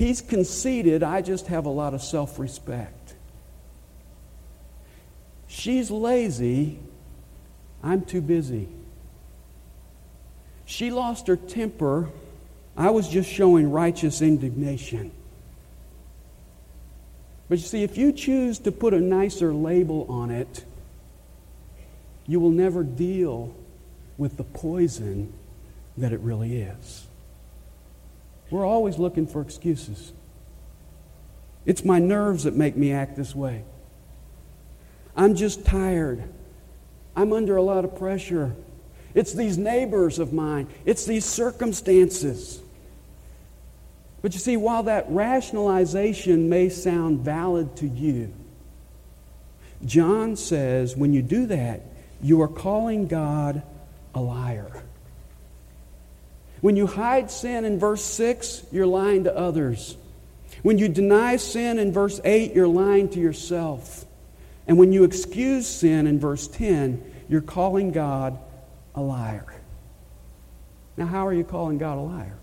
He's 0.00 0.22
conceited, 0.22 1.02
I 1.02 1.20
just 1.20 1.48
have 1.48 1.66
a 1.66 1.68
lot 1.68 1.92
of 1.92 2.00
self 2.00 2.38
respect. 2.38 3.12
She's 5.46 5.90
lazy, 5.90 6.78
I'm 7.82 8.06
too 8.06 8.22
busy. 8.22 8.66
She 10.64 10.90
lost 10.90 11.26
her 11.26 11.36
temper. 11.36 12.08
I 12.78 12.88
was 12.88 13.10
just 13.10 13.28
showing 13.30 13.70
righteous 13.70 14.22
indignation. 14.22 15.10
But 17.50 17.58
you 17.58 17.64
see, 17.66 17.82
if 17.82 17.98
you 17.98 18.12
choose 18.12 18.58
to 18.60 18.72
put 18.72 18.94
a 18.94 19.00
nicer 19.00 19.52
label 19.52 20.06
on 20.08 20.30
it, 20.30 20.64
you 22.26 22.40
will 22.40 22.52
never 22.52 22.82
deal 22.82 23.54
with 24.16 24.38
the 24.38 24.44
poison 24.44 25.30
that 25.98 26.14
it 26.14 26.20
really 26.20 26.62
is. 26.62 27.06
We're 28.50 28.66
always 28.66 28.98
looking 28.98 29.26
for 29.26 29.40
excuses. 29.40 30.12
It's 31.66 31.84
my 31.84 31.98
nerves 31.98 32.44
that 32.44 32.54
make 32.54 32.76
me 32.76 32.92
act 32.92 33.16
this 33.16 33.34
way. 33.34 33.64
I'm 35.16 35.34
just 35.34 35.64
tired. 35.64 36.22
I'm 37.14 37.32
under 37.32 37.56
a 37.56 37.62
lot 37.62 37.84
of 37.84 37.96
pressure. 37.96 38.54
It's 39.14 39.32
these 39.32 39.58
neighbors 39.58 40.18
of 40.18 40.32
mine. 40.32 40.68
It's 40.84 41.04
these 41.04 41.24
circumstances. 41.24 42.60
But 44.22 44.34
you 44.34 44.40
see, 44.40 44.56
while 44.56 44.84
that 44.84 45.06
rationalization 45.08 46.48
may 46.48 46.68
sound 46.68 47.20
valid 47.20 47.76
to 47.76 47.86
you, 47.86 48.32
John 49.84 50.36
says 50.36 50.96
when 50.96 51.12
you 51.12 51.22
do 51.22 51.46
that, 51.46 51.82
you 52.22 52.42
are 52.42 52.48
calling 52.48 53.06
God 53.06 53.62
a 54.14 54.20
liar. 54.20 54.82
When 56.60 56.76
you 56.76 56.86
hide 56.86 57.30
sin 57.30 57.64
in 57.64 57.78
verse 57.78 58.04
6, 58.04 58.64
you're 58.70 58.86
lying 58.86 59.24
to 59.24 59.36
others. 59.36 59.96
When 60.62 60.78
you 60.78 60.88
deny 60.88 61.36
sin 61.36 61.78
in 61.78 61.92
verse 61.92 62.20
8, 62.22 62.54
you're 62.54 62.68
lying 62.68 63.08
to 63.10 63.20
yourself. 63.20 64.04
And 64.66 64.78
when 64.78 64.92
you 64.92 65.04
excuse 65.04 65.66
sin 65.66 66.06
in 66.06 66.20
verse 66.20 66.46
10, 66.48 67.02
you're 67.28 67.40
calling 67.40 67.92
God 67.92 68.38
a 68.94 69.00
liar. 69.00 69.46
Now, 70.96 71.06
how 71.06 71.26
are 71.26 71.32
you 71.32 71.44
calling 71.44 71.78
God 71.78 71.96
a 71.96 72.02
liar? 72.02 72.36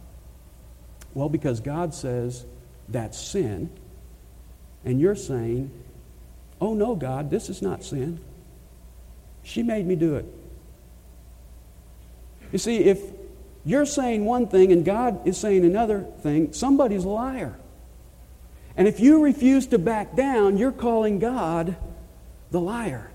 Well, 1.13 1.29
because 1.29 1.59
God 1.59 1.93
says 1.93 2.45
that's 2.89 3.19
sin, 3.19 3.69
and 4.83 4.99
you're 4.99 5.15
saying, 5.15 5.71
oh 6.59 6.73
no, 6.73 6.95
God, 6.95 7.29
this 7.29 7.49
is 7.49 7.61
not 7.61 7.83
sin. 7.83 8.19
She 9.43 9.63
made 9.63 9.85
me 9.85 9.95
do 9.95 10.15
it. 10.15 10.25
You 12.51 12.57
see, 12.59 12.77
if 12.77 12.99
you're 13.65 13.85
saying 13.85 14.25
one 14.25 14.47
thing 14.47 14.71
and 14.71 14.85
God 14.85 15.27
is 15.27 15.37
saying 15.37 15.65
another 15.65 16.01
thing, 16.21 16.53
somebody's 16.53 17.03
a 17.03 17.09
liar. 17.09 17.57
And 18.75 18.87
if 18.87 18.99
you 18.99 19.23
refuse 19.23 19.67
to 19.67 19.79
back 19.79 20.15
down, 20.15 20.57
you're 20.57 20.71
calling 20.71 21.19
God 21.19 21.75
the 22.51 22.61
liar. 22.61 23.09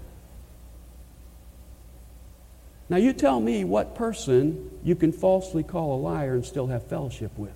Now, 2.88 2.98
you 2.98 3.14
tell 3.14 3.40
me 3.40 3.64
what 3.64 3.94
person 3.94 4.70
you 4.85 4.94
can 4.94 5.12
falsely 5.12 5.62
call 5.62 5.94
a 5.94 6.00
liar 6.00 6.35
and 6.35 6.44
still 6.44 6.66
have 6.66 6.87
fellowship 6.88 7.38
with. 7.38 7.55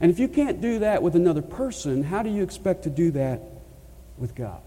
And 0.00 0.10
if 0.10 0.18
you 0.18 0.28
can't 0.28 0.60
do 0.60 0.80
that 0.80 1.02
with 1.02 1.16
another 1.16 1.40
person, 1.40 2.02
how 2.02 2.22
do 2.22 2.28
you 2.28 2.42
expect 2.42 2.82
to 2.82 2.90
do 2.90 3.12
that 3.12 3.40
with 4.18 4.34
God? 4.34 4.60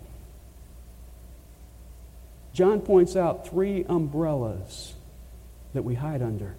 John 2.53 2.81
points 2.81 3.15
out 3.15 3.47
three 3.47 3.85
umbrellas 3.87 4.95
that 5.77 5.83
we 5.83 5.93
hide 5.93 6.23
under. 6.23 6.55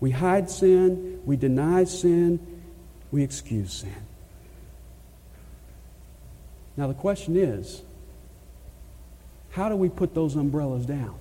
We 0.00 0.12
hide 0.12 0.48
sin, 0.48 1.20
we 1.26 1.36
deny 1.36 1.84
sin, 1.84 2.62
we 3.12 3.22
excuse 3.22 3.70
sin. 3.70 3.94
Now, 6.74 6.86
the 6.86 6.94
question 6.94 7.36
is 7.36 7.82
how 9.50 9.68
do 9.68 9.76
we 9.76 9.90
put 9.90 10.14
those 10.14 10.36
umbrellas 10.36 10.86
down? 10.86 11.16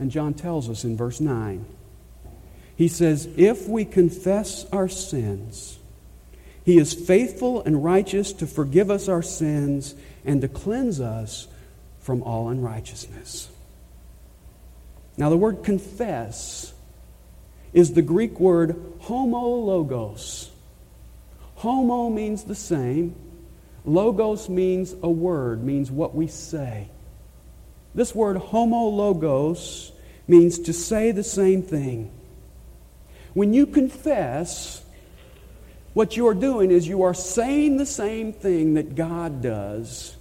And 0.00 0.10
John 0.10 0.34
tells 0.34 0.68
us 0.68 0.82
in 0.82 0.96
verse 0.96 1.20
9. 1.20 1.64
He 2.74 2.88
says, 2.88 3.28
If 3.36 3.68
we 3.68 3.84
confess 3.84 4.66
our 4.72 4.88
sins, 4.88 5.78
he 6.64 6.78
is 6.78 6.92
faithful 6.92 7.62
and 7.62 7.84
righteous 7.84 8.32
to 8.32 8.48
forgive 8.48 8.90
us 8.90 9.08
our 9.08 9.22
sins 9.22 9.94
and 10.24 10.40
to 10.40 10.48
cleanse 10.48 11.00
us 11.00 11.46
from 12.00 12.24
all 12.24 12.48
unrighteousness. 12.48 13.50
Now, 15.16 15.30
the 15.30 15.36
word 15.36 15.64
confess 15.64 16.72
is 17.72 17.92
the 17.92 18.02
Greek 18.02 18.38
word 18.38 18.76
homologos. 19.02 20.50
Homo 21.56 22.10
means 22.10 22.44
the 22.44 22.54
same, 22.54 23.14
logos 23.84 24.48
means 24.48 24.94
a 25.02 25.08
word, 25.08 25.64
means 25.64 25.90
what 25.90 26.14
we 26.14 26.26
say. 26.26 26.88
This 27.94 28.14
word 28.14 28.36
homologos 28.36 29.90
means 30.28 30.58
to 30.60 30.72
say 30.72 31.12
the 31.12 31.24
same 31.24 31.62
thing. 31.62 32.10
When 33.32 33.54
you 33.54 33.66
confess, 33.66 34.82
what 35.94 36.16
you 36.16 36.26
are 36.28 36.34
doing 36.34 36.70
is 36.70 36.86
you 36.86 37.04
are 37.04 37.14
saying 37.14 37.78
the 37.78 37.86
same 37.86 38.34
thing 38.34 38.74
that 38.74 38.94
God 38.94 39.40
does 39.40 40.14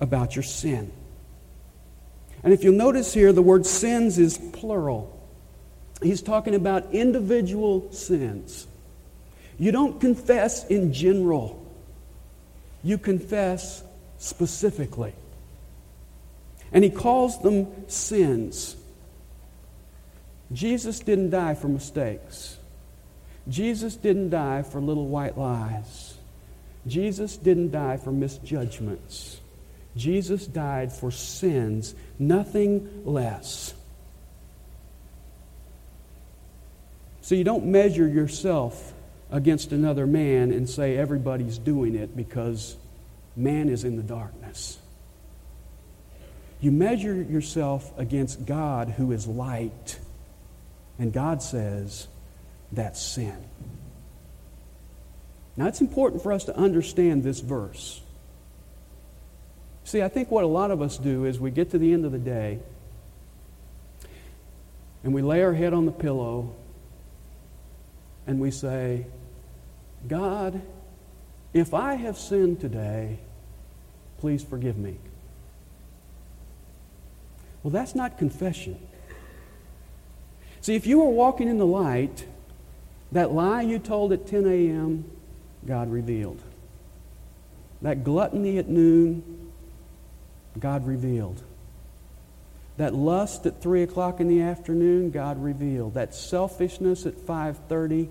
about 0.00 0.36
your 0.36 0.42
sin. 0.42 0.90
And 2.42 2.52
if 2.52 2.64
you'll 2.64 2.74
notice 2.74 3.12
here, 3.12 3.32
the 3.32 3.42
word 3.42 3.66
sins 3.66 4.18
is 4.18 4.38
plural. 4.52 5.16
He's 6.02 6.22
talking 6.22 6.54
about 6.54 6.92
individual 6.92 7.92
sins. 7.92 8.66
You 9.58 9.72
don't 9.72 10.00
confess 10.00 10.66
in 10.66 10.92
general, 10.92 11.62
you 12.82 12.96
confess 12.96 13.82
specifically. 14.18 15.12
And 16.72 16.84
he 16.84 16.90
calls 16.90 17.42
them 17.42 17.66
sins. 17.88 18.76
Jesus 20.52 21.00
didn't 21.00 21.30
die 21.30 21.54
for 21.54 21.68
mistakes. 21.68 22.56
Jesus 23.48 23.96
didn't 23.96 24.30
die 24.30 24.62
for 24.62 24.80
little 24.80 25.08
white 25.08 25.36
lies. 25.36 26.14
Jesus 26.86 27.36
didn't 27.36 27.72
die 27.72 27.96
for 27.96 28.12
misjudgments. 28.12 29.39
Jesus 29.96 30.46
died 30.46 30.92
for 30.92 31.10
sins, 31.10 31.94
nothing 32.18 33.02
less. 33.04 33.74
So 37.22 37.34
you 37.34 37.44
don't 37.44 37.66
measure 37.66 38.08
yourself 38.08 38.92
against 39.30 39.72
another 39.72 40.06
man 40.06 40.52
and 40.52 40.68
say 40.68 40.96
everybody's 40.96 41.58
doing 41.58 41.94
it 41.94 42.16
because 42.16 42.76
man 43.36 43.68
is 43.68 43.84
in 43.84 43.96
the 43.96 44.02
darkness. 44.02 44.78
You 46.60 46.72
measure 46.72 47.14
yourself 47.14 47.96
against 47.98 48.44
God 48.44 48.90
who 48.90 49.12
is 49.12 49.26
light. 49.26 49.98
And 50.98 51.12
God 51.12 51.42
says, 51.42 52.06
that's 52.72 53.00
sin. 53.00 53.36
Now, 55.56 55.66
it's 55.66 55.80
important 55.80 56.22
for 56.22 56.32
us 56.32 56.44
to 56.44 56.56
understand 56.56 57.22
this 57.22 57.40
verse. 57.40 58.00
See, 59.90 60.02
I 60.02 60.08
think 60.08 60.30
what 60.30 60.44
a 60.44 60.46
lot 60.46 60.70
of 60.70 60.82
us 60.82 60.98
do 60.98 61.24
is 61.24 61.40
we 61.40 61.50
get 61.50 61.72
to 61.72 61.78
the 61.78 61.92
end 61.92 62.04
of 62.04 62.12
the 62.12 62.18
day 62.18 62.60
and 65.02 65.12
we 65.12 65.20
lay 65.20 65.42
our 65.42 65.52
head 65.52 65.72
on 65.72 65.84
the 65.84 65.90
pillow 65.90 66.54
and 68.24 68.38
we 68.38 68.52
say, 68.52 69.04
God, 70.06 70.62
if 71.52 71.74
I 71.74 71.94
have 71.94 72.16
sinned 72.16 72.60
today, 72.60 73.18
please 74.18 74.44
forgive 74.44 74.78
me. 74.78 74.96
Well, 77.64 77.72
that's 77.72 77.96
not 77.96 78.16
confession. 78.16 78.78
See, 80.60 80.76
if 80.76 80.86
you 80.86 81.00
were 81.00 81.10
walking 81.10 81.48
in 81.48 81.58
the 81.58 81.66
light, 81.66 82.26
that 83.10 83.32
lie 83.32 83.62
you 83.62 83.80
told 83.80 84.12
at 84.12 84.24
10 84.24 84.46
a.m., 84.46 85.04
God 85.66 85.90
revealed. 85.90 86.40
That 87.82 88.04
gluttony 88.04 88.56
at 88.58 88.68
noon, 88.68 89.49
God 90.58 90.86
revealed. 90.86 91.42
That 92.76 92.94
lust 92.94 93.46
at 93.46 93.60
3 93.60 93.82
o'clock 93.82 94.20
in 94.20 94.28
the 94.28 94.42
afternoon, 94.42 95.10
God 95.10 95.42
revealed. 95.42 95.94
That 95.94 96.14
selfishness 96.14 97.06
at 97.06 97.14
5.30, 97.14 98.08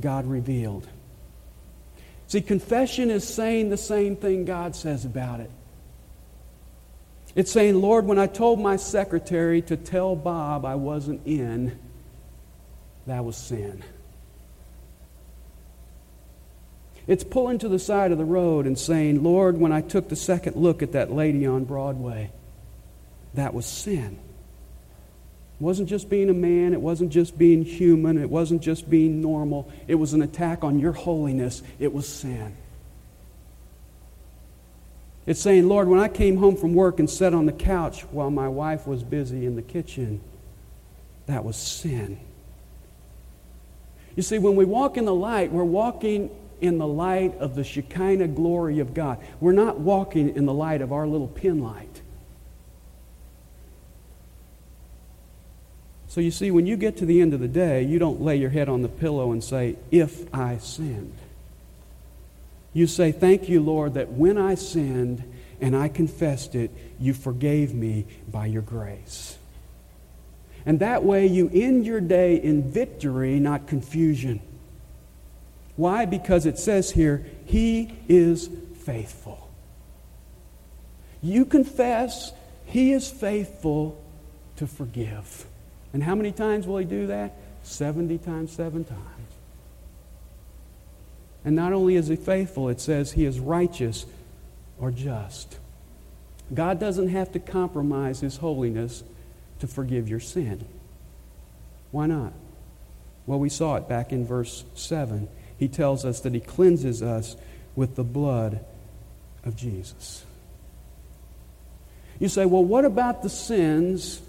God 0.00 0.26
revealed. 0.26 0.88
See, 2.26 2.40
confession 2.40 3.10
is 3.10 3.28
saying 3.28 3.68
the 3.68 3.76
same 3.76 4.16
thing 4.16 4.44
God 4.44 4.74
says 4.74 5.04
about 5.04 5.40
it. 5.40 5.50
It's 7.34 7.50
saying, 7.50 7.80
Lord, 7.80 8.06
when 8.06 8.18
I 8.18 8.26
told 8.26 8.60
my 8.60 8.76
secretary 8.76 9.60
to 9.62 9.76
tell 9.76 10.16
Bob 10.16 10.64
I 10.64 10.76
wasn't 10.76 11.26
in, 11.26 11.78
that 13.06 13.24
was 13.24 13.36
sin. 13.36 13.82
It's 17.06 17.24
pulling 17.24 17.58
to 17.58 17.68
the 17.68 17.78
side 17.78 18.12
of 18.12 18.18
the 18.18 18.24
road 18.24 18.66
and 18.66 18.78
saying, 18.78 19.22
Lord, 19.22 19.58
when 19.58 19.72
I 19.72 19.82
took 19.82 20.08
the 20.08 20.16
second 20.16 20.56
look 20.56 20.82
at 20.82 20.92
that 20.92 21.12
lady 21.12 21.46
on 21.46 21.64
Broadway, 21.64 22.30
that 23.34 23.52
was 23.52 23.66
sin. 23.66 24.18
It 25.60 25.62
wasn't 25.62 25.88
just 25.88 26.08
being 26.08 26.30
a 26.30 26.34
man, 26.34 26.72
it 26.72 26.80
wasn't 26.80 27.12
just 27.12 27.36
being 27.36 27.62
human, 27.62 28.18
it 28.18 28.30
wasn't 28.30 28.62
just 28.62 28.88
being 28.88 29.20
normal. 29.20 29.70
It 29.86 29.96
was 29.96 30.14
an 30.14 30.22
attack 30.22 30.64
on 30.64 30.80
your 30.80 30.92
holiness, 30.92 31.62
it 31.78 31.92
was 31.92 32.08
sin. 32.08 32.56
It's 35.26 35.40
saying, 35.40 35.68
Lord, 35.68 35.88
when 35.88 36.00
I 36.00 36.08
came 36.08 36.36
home 36.36 36.56
from 36.56 36.74
work 36.74 36.98
and 36.98 37.08
sat 37.08 37.32
on 37.34 37.46
the 37.46 37.52
couch 37.52 38.02
while 38.06 38.30
my 38.30 38.48
wife 38.48 38.86
was 38.86 39.02
busy 39.02 39.46
in 39.46 39.56
the 39.56 39.62
kitchen, 39.62 40.20
that 41.26 41.44
was 41.44 41.56
sin. 41.56 42.18
You 44.16 44.22
see, 44.22 44.38
when 44.38 44.54
we 44.54 44.64
walk 44.64 44.96
in 44.96 45.06
the 45.06 45.14
light, 45.14 45.50
we're 45.50 45.64
walking 45.64 46.30
in 46.60 46.78
the 46.78 46.86
light 46.86 47.36
of 47.38 47.54
the 47.54 47.64
Shekinah 47.64 48.28
glory 48.28 48.78
of 48.78 48.94
God. 48.94 49.18
We're 49.40 49.52
not 49.52 49.80
walking 49.80 50.34
in 50.34 50.46
the 50.46 50.54
light 50.54 50.80
of 50.80 50.92
our 50.92 51.06
little 51.06 51.28
pin 51.28 51.62
light. 51.62 52.02
So 56.08 56.20
you 56.20 56.30
see, 56.30 56.52
when 56.52 56.66
you 56.66 56.76
get 56.76 56.96
to 56.98 57.06
the 57.06 57.20
end 57.20 57.34
of 57.34 57.40
the 57.40 57.48
day, 57.48 57.82
you 57.82 57.98
don't 57.98 58.22
lay 58.22 58.36
your 58.36 58.50
head 58.50 58.68
on 58.68 58.82
the 58.82 58.88
pillow 58.88 59.32
and 59.32 59.42
say, 59.42 59.76
If 59.90 60.32
I 60.32 60.58
sinned. 60.58 61.16
You 62.72 62.86
say, 62.86 63.10
Thank 63.10 63.48
you, 63.48 63.60
Lord, 63.60 63.94
that 63.94 64.12
when 64.12 64.38
I 64.38 64.54
sinned 64.54 65.24
and 65.60 65.74
I 65.74 65.88
confessed 65.88 66.54
it, 66.54 66.70
you 67.00 67.14
forgave 67.14 67.74
me 67.74 68.06
by 68.30 68.46
your 68.46 68.62
grace. 68.62 69.38
And 70.66 70.78
that 70.78 71.04
way 71.04 71.26
you 71.26 71.50
end 71.52 71.84
your 71.84 72.00
day 72.00 72.36
in 72.36 72.70
victory, 72.70 73.38
not 73.40 73.66
confusion. 73.66 74.40
Why? 75.76 76.04
Because 76.04 76.46
it 76.46 76.58
says 76.58 76.90
here, 76.90 77.24
He 77.46 77.96
is 78.08 78.48
faithful. 78.84 79.50
You 81.22 81.44
confess, 81.44 82.32
He 82.66 82.92
is 82.92 83.10
faithful 83.10 84.00
to 84.56 84.66
forgive. 84.66 85.46
And 85.92 86.02
how 86.02 86.14
many 86.14 86.32
times 86.32 86.66
will 86.66 86.78
He 86.78 86.84
do 86.84 87.08
that? 87.08 87.36
70 87.62 88.18
times, 88.18 88.52
seven 88.52 88.84
times. 88.84 89.00
And 91.44 91.56
not 91.56 91.72
only 91.72 91.96
is 91.96 92.08
He 92.08 92.16
faithful, 92.16 92.68
it 92.68 92.80
says 92.80 93.12
He 93.12 93.24
is 93.24 93.40
righteous 93.40 94.06
or 94.78 94.90
just. 94.90 95.58
God 96.52 96.78
doesn't 96.78 97.08
have 97.08 97.32
to 97.32 97.38
compromise 97.38 98.20
His 98.20 98.36
holiness 98.36 99.02
to 99.60 99.66
forgive 99.66 100.08
your 100.08 100.20
sin. 100.20 100.66
Why 101.90 102.06
not? 102.06 102.32
Well, 103.26 103.38
we 103.38 103.48
saw 103.48 103.76
it 103.76 103.88
back 103.88 104.12
in 104.12 104.26
verse 104.26 104.64
7. 104.74 105.28
He 105.64 105.68
tells 105.68 106.04
us 106.04 106.20
that 106.20 106.34
He 106.34 106.40
cleanses 106.40 107.02
us 107.02 107.36
with 107.74 107.96
the 107.96 108.04
blood 108.04 108.62
of 109.44 109.56
Jesus. 109.56 110.26
You 112.20 112.28
say, 112.28 112.44
well, 112.44 112.62
what 112.62 112.84
about 112.84 113.22
the 113.22 113.30
sins 113.30 114.20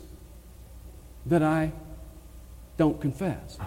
that 1.25 1.43
I 1.43 1.73
don't 2.77 3.01
confess? 3.01 3.57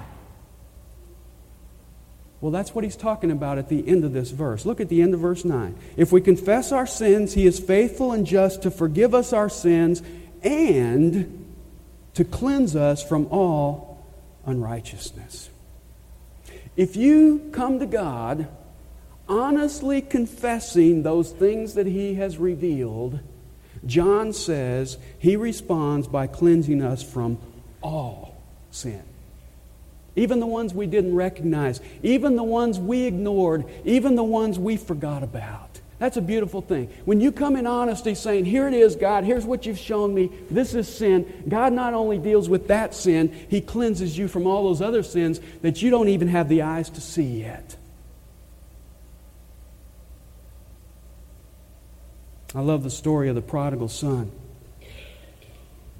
Well, 2.40 2.52
that's 2.52 2.74
what 2.74 2.84
he's 2.84 2.96
talking 2.96 3.30
about 3.30 3.58
at 3.58 3.68
the 3.68 3.86
end 3.86 4.02
of 4.02 4.14
this 4.14 4.30
verse. 4.30 4.64
Look 4.64 4.80
at 4.80 4.88
the 4.88 5.02
end 5.02 5.12
of 5.12 5.20
verse 5.20 5.44
9. 5.44 5.76
If 5.98 6.10
we 6.10 6.22
confess 6.22 6.72
our 6.72 6.86
sins, 6.86 7.34
he 7.34 7.46
is 7.46 7.60
faithful 7.60 8.12
and 8.12 8.26
just 8.26 8.62
to 8.62 8.70
forgive 8.70 9.14
us 9.14 9.34
our 9.34 9.50
sins 9.50 10.02
and 10.42 11.54
to 12.14 12.24
cleanse 12.24 12.74
us 12.74 13.06
from 13.06 13.26
all 13.26 14.06
unrighteousness. 14.46 15.50
If 16.78 16.96
you 16.96 17.50
come 17.50 17.80
to 17.80 17.86
God 17.86 18.46
honestly 19.28 20.00
confessing 20.00 21.02
those 21.02 21.32
things 21.32 21.74
that 21.74 21.86
he 21.86 22.14
has 22.14 22.38
revealed, 22.38 23.18
John 23.84 24.32
says 24.32 24.96
he 25.18 25.34
responds 25.34 26.06
by 26.06 26.28
cleansing 26.28 26.80
us 26.80 27.02
from 27.02 27.38
all 27.82 28.40
sin 28.70 29.02
even 30.18 30.40
the 30.40 30.46
ones 30.46 30.74
we 30.74 30.86
didn't 30.86 31.14
recognize, 31.14 31.80
even 32.02 32.34
the 32.34 32.42
ones 32.42 32.78
we 32.78 33.04
ignored, 33.04 33.64
even 33.84 34.16
the 34.16 34.24
ones 34.24 34.58
we 34.58 34.76
forgot 34.76 35.22
about. 35.22 35.67
That's 35.98 36.16
a 36.16 36.22
beautiful 36.22 36.60
thing. 36.60 36.90
When 37.04 37.20
you 37.20 37.32
come 37.32 37.56
in 37.56 37.66
honesty 37.66 38.14
saying, 38.14 38.44
Here 38.44 38.68
it 38.68 38.74
is, 38.74 38.94
God, 38.94 39.24
here's 39.24 39.44
what 39.44 39.66
you've 39.66 39.78
shown 39.78 40.14
me, 40.14 40.30
this 40.50 40.74
is 40.74 40.88
sin, 40.92 41.44
God 41.48 41.72
not 41.72 41.94
only 41.94 42.18
deals 42.18 42.48
with 42.48 42.68
that 42.68 42.94
sin, 42.94 43.34
He 43.48 43.60
cleanses 43.60 44.16
you 44.16 44.28
from 44.28 44.46
all 44.46 44.64
those 44.64 44.80
other 44.80 45.02
sins 45.02 45.40
that 45.62 45.82
you 45.82 45.90
don't 45.90 46.08
even 46.08 46.28
have 46.28 46.48
the 46.48 46.62
eyes 46.62 46.88
to 46.90 47.00
see 47.00 47.40
yet. 47.40 47.76
I 52.54 52.60
love 52.60 52.82
the 52.82 52.90
story 52.90 53.28
of 53.28 53.34
the 53.34 53.42
prodigal 53.42 53.88
son 53.88 54.32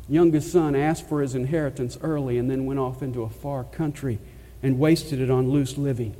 youngest 0.08 0.50
son 0.50 0.74
asked 0.74 1.08
for 1.08 1.20
his 1.20 1.34
inheritance 1.34 1.98
early 2.00 2.38
and 2.38 2.50
then 2.50 2.64
went 2.64 2.80
off 2.80 3.02
into 3.02 3.22
a 3.22 3.28
far 3.28 3.64
country 3.64 4.18
and 4.62 4.78
wasted 4.78 5.20
it 5.20 5.30
on 5.30 5.50
loose 5.50 5.76
living. 5.76 6.16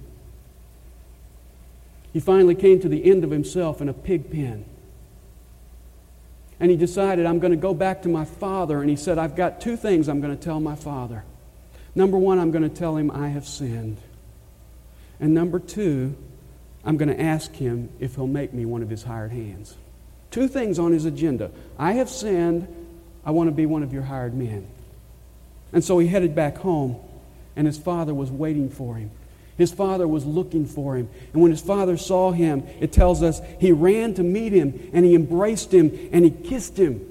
He 2.19 2.21
finally 2.21 2.57
came 2.57 2.81
to 2.81 2.89
the 2.89 3.09
end 3.09 3.23
of 3.23 3.31
himself 3.31 3.81
in 3.81 3.89
a 3.89 3.93
pig 3.93 4.33
pen. 4.33 4.65
And 6.59 6.69
he 6.69 6.77
decided, 6.77 7.27
I'm 7.27 7.39
going 7.39 7.53
to 7.53 7.57
go 7.57 7.73
back 7.73 8.03
to 8.03 8.09
my 8.09 8.25
father. 8.25 8.81
And 8.81 8.91
he 8.91 8.97
said, 8.97 9.19
I've 9.19 9.37
got 9.37 9.61
two 9.61 9.77
things 9.77 10.09
I'm 10.09 10.21
going 10.21 10.37
to 10.37 10.45
tell 10.45 10.59
my 10.59 10.75
father. 10.75 11.23
Number 11.95 12.19
one, 12.19 12.41
I'm 12.41 12.51
going 12.51 12.69
to 12.69 12.77
tell 12.77 12.97
him 12.97 13.13
I 13.13 13.29
have 13.29 13.47
sinned. 13.47 13.99
And 15.21 15.33
number 15.33 15.61
two, 15.61 16.17
I'm 16.85 16.97
going 16.97 17.09
to 17.09 17.23
ask 17.23 17.55
him 17.55 17.89
if 18.01 18.17
he'll 18.17 18.27
make 18.27 18.53
me 18.53 18.65
one 18.65 18.83
of 18.83 18.91
his 18.91 19.05
hired 19.05 19.31
hands. 19.31 19.77
Two 20.33 20.49
things 20.49 20.81
on 20.81 20.91
his 20.91 21.05
agenda 21.05 21.53
I 21.79 21.93
have 21.93 22.11
sinned, 22.11 22.67
I 23.25 23.31
want 23.31 23.47
to 23.47 23.55
be 23.55 23.65
one 23.65 23.85
of 23.85 23.93
your 23.93 24.03
hired 24.03 24.35
men. 24.35 24.67
And 25.73 25.85
so 25.85 26.01
he 26.01 26.09
headed 26.09 26.35
back 26.35 26.59
home, 26.59 26.97
and 27.55 27.65
his 27.65 27.79
father 27.79 28.13
was 28.13 28.29
waiting 28.29 28.71
for 28.71 28.97
him. 28.97 29.13
His 29.59 29.73
father 29.73 30.07
was 30.07 30.25
looking 30.25 30.67
for 30.67 30.97
him. 30.97 31.09
And 31.33 31.43
when 31.43 31.51
his 31.51 31.61
father 31.61 31.97
saw 31.97 32.31
him, 32.31 32.63
it 32.81 32.93
tells 32.93 33.25
us 33.25 33.43
he 33.61 33.73
ran 33.73 34.15
to 34.15 34.23
meet 34.23 34.53
him, 34.53 34.89
and 34.93 35.05
he 35.05 35.17
embraced 35.17 35.75
him, 35.75 36.09
and 36.13 36.25
he 36.25 36.31
kissed 36.31 36.79
him. 36.79 37.05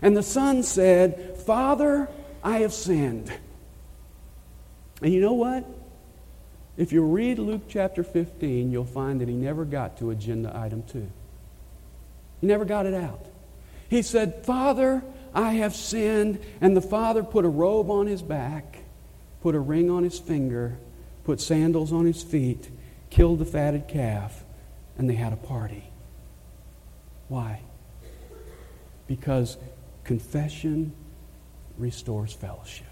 And 0.00 0.16
the 0.16 0.22
son 0.22 0.62
said, 0.62 1.36
Father, 1.44 2.08
I 2.44 2.58
have 2.58 2.72
sinned. 2.72 3.32
And 5.02 5.12
you 5.12 5.20
know 5.20 5.32
what? 5.32 5.64
If 6.76 6.92
you 6.92 7.02
read 7.02 7.40
Luke 7.40 7.62
chapter 7.68 8.04
15, 8.04 8.70
you'll 8.70 8.84
find 8.84 9.20
that 9.20 9.28
he 9.28 9.34
never 9.34 9.64
got 9.64 9.98
to 9.98 10.10
agenda 10.10 10.56
item 10.56 10.84
two. 10.84 11.10
He 12.40 12.46
never 12.46 12.64
got 12.64 12.86
it 12.86 12.94
out. 12.94 13.26
He 13.88 14.02
said, 14.02 14.46
Father, 14.46 15.02
I 15.34 15.54
have 15.54 15.74
sinned. 15.74 16.38
And 16.60 16.76
the 16.76 16.80
father 16.80 17.24
put 17.24 17.44
a 17.44 17.48
robe 17.48 17.90
on 17.90 18.06
his 18.06 18.22
back, 18.22 18.78
put 19.42 19.56
a 19.56 19.60
ring 19.60 19.90
on 19.90 20.04
his 20.04 20.18
finger, 20.18 20.78
put 21.24 21.40
sandals 21.40 21.92
on 21.92 22.06
his 22.06 22.22
feet, 22.22 22.68
killed 23.10 23.38
the 23.38 23.44
fatted 23.44 23.88
calf, 23.88 24.44
and 24.98 25.08
they 25.08 25.14
had 25.14 25.32
a 25.32 25.36
party. 25.36 25.84
Why? 27.28 27.60
Because 29.06 29.56
confession 30.04 30.92
restores 31.78 32.32
fellowship. 32.32 32.86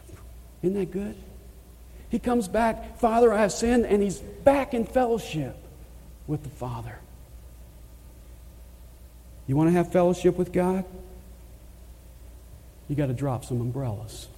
Isn't 0.63 0.79
that 0.79 0.91
good? 0.91 1.17
He 2.09 2.19
comes 2.19 2.49
back, 2.49 2.99
Father, 2.99 3.33
I 3.33 3.43
have 3.43 3.53
sinned, 3.53 3.87
and 3.87 4.03
he's 4.03 4.19
back 4.19 4.75
in 4.75 4.85
fellowship 4.85 5.57
with 6.27 6.43
the 6.43 6.51
Father. 6.51 6.99
You 9.47 9.57
want 9.57 9.69
to 9.69 9.73
have 9.73 9.93
fellowship 9.93 10.37
with 10.37 10.53
God? 10.53 10.85
You 12.89 12.97
got 12.97 13.07
to 13.07 13.13
drop 13.13 13.45
some 13.45 13.61
umbrellas. 13.61 14.29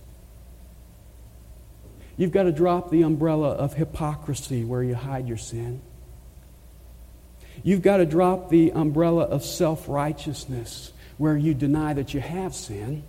You've 2.16 2.32
got 2.32 2.44
to 2.44 2.52
drop 2.52 2.90
the 2.90 3.02
umbrella 3.02 3.50
of 3.50 3.74
hypocrisy 3.74 4.64
where 4.64 4.82
you 4.82 4.94
hide 4.94 5.28
your 5.28 5.38
sin. 5.38 5.80
You've 7.62 7.82
got 7.82 7.98
to 7.98 8.06
drop 8.06 8.50
the 8.50 8.72
umbrella 8.72 9.24
of 9.24 9.44
self 9.44 9.88
righteousness 9.88 10.92
where 11.18 11.36
you 11.36 11.54
deny 11.54 11.94
that 11.94 12.14
you 12.14 12.20
have 12.20 12.54
sin. 12.54 13.02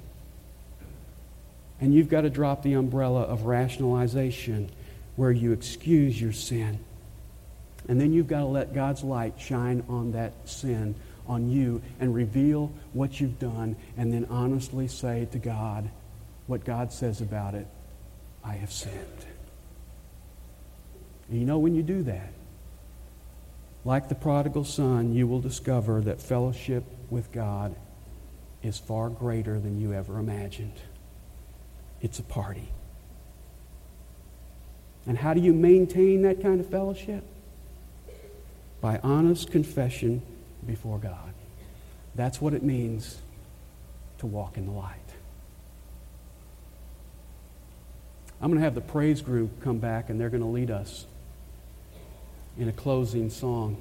And 1.82 1.94
you've 1.94 2.10
got 2.10 2.22
to 2.22 2.30
drop 2.30 2.64
the 2.64 2.74
umbrella 2.74 3.22
of 3.24 3.44
rationalization 3.44 4.70
where 5.16 5.32
you 5.32 5.52
excuse 5.52 6.20
your 6.20 6.32
sin. 6.32 6.80
And 7.90 8.00
then 8.00 8.14
you've 8.14 8.28
got 8.28 8.40
to 8.40 8.46
let 8.46 8.74
God's 8.74 9.04
light 9.04 9.34
shine 9.38 9.84
on 9.90 10.14
that 10.14 10.34
sin 10.46 10.96
on 11.28 11.50
you 11.50 11.82
and 12.00 12.14
reveal 12.14 12.72
what 12.94 13.20
you've 13.20 13.40
done 13.40 13.76
and 13.98 14.14
then 14.14 14.26
honestly 14.30 14.88
say 14.88 15.28
to 15.32 15.40
God 15.40 15.90
what 16.48 16.66
God 16.66 16.92
says 16.92 17.22
about 17.22 17.56
it 17.56 17.68
I 18.44 18.54
have 18.54 18.72
sinned. 18.72 19.26
And 21.30 21.40
you 21.40 21.46
know, 21.46 21.58
when 21.58 21.76
you 21.76 21.84
do 21.84 22.04
that, 22.04 22.34
like 23.86 24.10
the 24.10 24.16
prodigal 24.16 24.66
son, 24.66 25.14
you 25.14 25.28
will 25.28 25.42
discover 25.42 26.02
that 26.02 26.22
fellowship 26.22 26.84
with 27.10 27.32
God 27.32 27.76
is 28.62 28.78
far 28.78 29.10
greater 29.10 29.60
than 29.60 29.80
you 29.80 29.94
ever 29.94 30.20
imagined. 30.20 30.80
It's 32.02 32.20
a 32.20 32.24
party. 32.24 32.70
And 35.06 35.18
how 35.18 35.34
do 35.34 35.42
you 35.42 35.54
maintain 35.54 36.22
that 36.22 36.42
kind 36.42 36.62
of 36.62 36.70
fellowship? 36.70 37.24
By 38.80 39.00
honest 39.04 39.52
confession 39.52 40.22
before 40.66 40.98
God. 40.98 41.34
That's 42.16 42.40
what 42.40 42.54
it 42.54 42.64
means 42.64 43.18
to 44.20 44.28
walk 44.28 44.58
in 44.58 44.66
the 44.66 44.72
light. 44.72 45.03
I'm 48.44 48.50
going 48.50 48.60
to 48.60 48.66
have 48.66 48.76
the 48.76 48.82
praise 48.82 49.22
group 49.22 49.64
come 49.64 49.78
back 49.78 50.10
and 50.10 50.20
they're 50.20 50.30
going 50.30 50.44
to 50.44 50.50
lead 50.50 50.70
us 50.70 51.06
in 52.58 52.68
a 52.68 52.74
closing 52.74 53.30
song. 53.30 53.78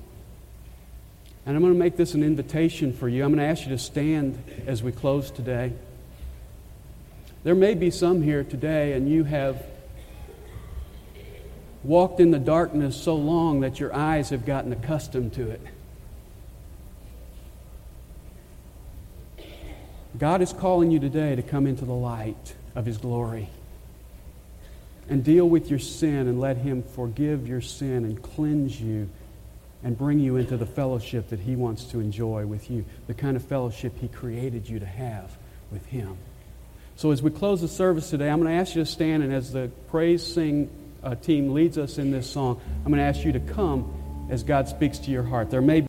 And 1.44 1.56
I'm 1.56 1.62
going 1.62 1.74
to 1.74 1.78
make 1.78 1.96
this 1.96 2.14
an 2.14 2.22
invitation 2.22 2.92
for 2.92 3.08
you. 3.08 3.24
I'm 3.24 3.34
going 3.34 3.44
to 3.44 3.50
ask 3.50 3.64
you 3.64 3.70
to 3.70 3.78
stand 3.78 4.40
as 4.68 4.80
we 4.80 4.92
close 4.92 5.32
today. 5.32 5.72
There 7.42 7.56
may 7.56 7.74
be 7.74 7.90
some 7.90 8.22
here 8.22 8.44
today, 8.44 8.92
and 8.92 9.08
you 9.08 9.24
have 9.24 9.66
walked 11.82 12.20
in 12.20 12.30
the 12.30 12.38
darkness 12.38 12.96
so 12.96 13.16
long 13.16 13.62
that 13.62 13.80
your 13.80 13.92
eyes 13.92 14.30
have 14.30 14.46
gotten 14.46 14.72
accustomed 14.72 15.32
to 15.32 15.50
it. 15.50 15.60
God 20.16 20.40
is 20.40 20.52
calling 20.52 20.92
you 20.92 21.00
today 21.00 21.34
to 21.34 21.42
come 21.42 21.66
into 21.66 21.84
the 21.84 21.92
light 21.92 22.54
of 22.76 22.86
His 22.86 22.98
glory 22.98 23.48
and 25.12 25.22
deal 25.22 25.46
with 25.46 25.68
your 25.68 25.78
sin 25.78 26.26
and 26.26 26.40
let 26.40 26.56
Him 26.56 26.82
forgive 26.82 27.46
your 27.46 27.60
sin 27.60 28.06
and 28.06 28.22
cleanse 28.22 28.80
you 28.80 29.10
and 29.84 29.98
bring 29.98 30.18
you 30.18 30.36
into 30.36 30.56
the 30.56 30.64
fellowship 30.64 31.28
that 31.28 31.38
He 31.38 31.54
wants 31.54 31.84
to 31.84 32.00
enjoy 32.00 32.46
with 32.46 32.70
you, 32.70 32.86
the 33.08 33.12
kind 33.12 33.36
of 33.36 33.44
fellowship 33.44 33.92
He 33.98 34.08
created 34.08 34.66
you 34.66 34.78
to 34.78 34.86
have 34.86 35.36
with 35.70 35.84
Him. 35.84 36.16
So, 36.96 37.10
as 37.10 37.22
we 37.22 37.30
close 37.30 37.60
the 37.60 37.68
service 37.68 38.08
today, 38.08 38.30
I'm 38.30 38.40
going 38.40 38.54
to 38.54 38.58
ask 38.58 38.74
you 38.74 38.84
to 38.84 38.90
stand, 38.90 39.22
and 39.22 39.34
as 39.34 39.52
the 39.52 39.70
praise 39.90 40.26
sing 40.26 40.70
uh, 41.02 41.14
team 41.14 41.52
leads 41.52 41.76
us 41.76 41.98
in 41.98 42.10
this 42.10 42.30
song, 42.30 42.58
I'm 42.78 42.90
going 42.90 42.96
to 42.96 43.04
ask 43.04 43.22
you 43.22 43.32
to 43.32 43.40
come 43.40 44.28
as 44.30 44.42
God 44.42 44.66
speaks 44.66 44.98
to 45.00 45.10
your 45.10 45.24
heart. 45.24 45.50
There 45.50 45.60
may 45.60 45.86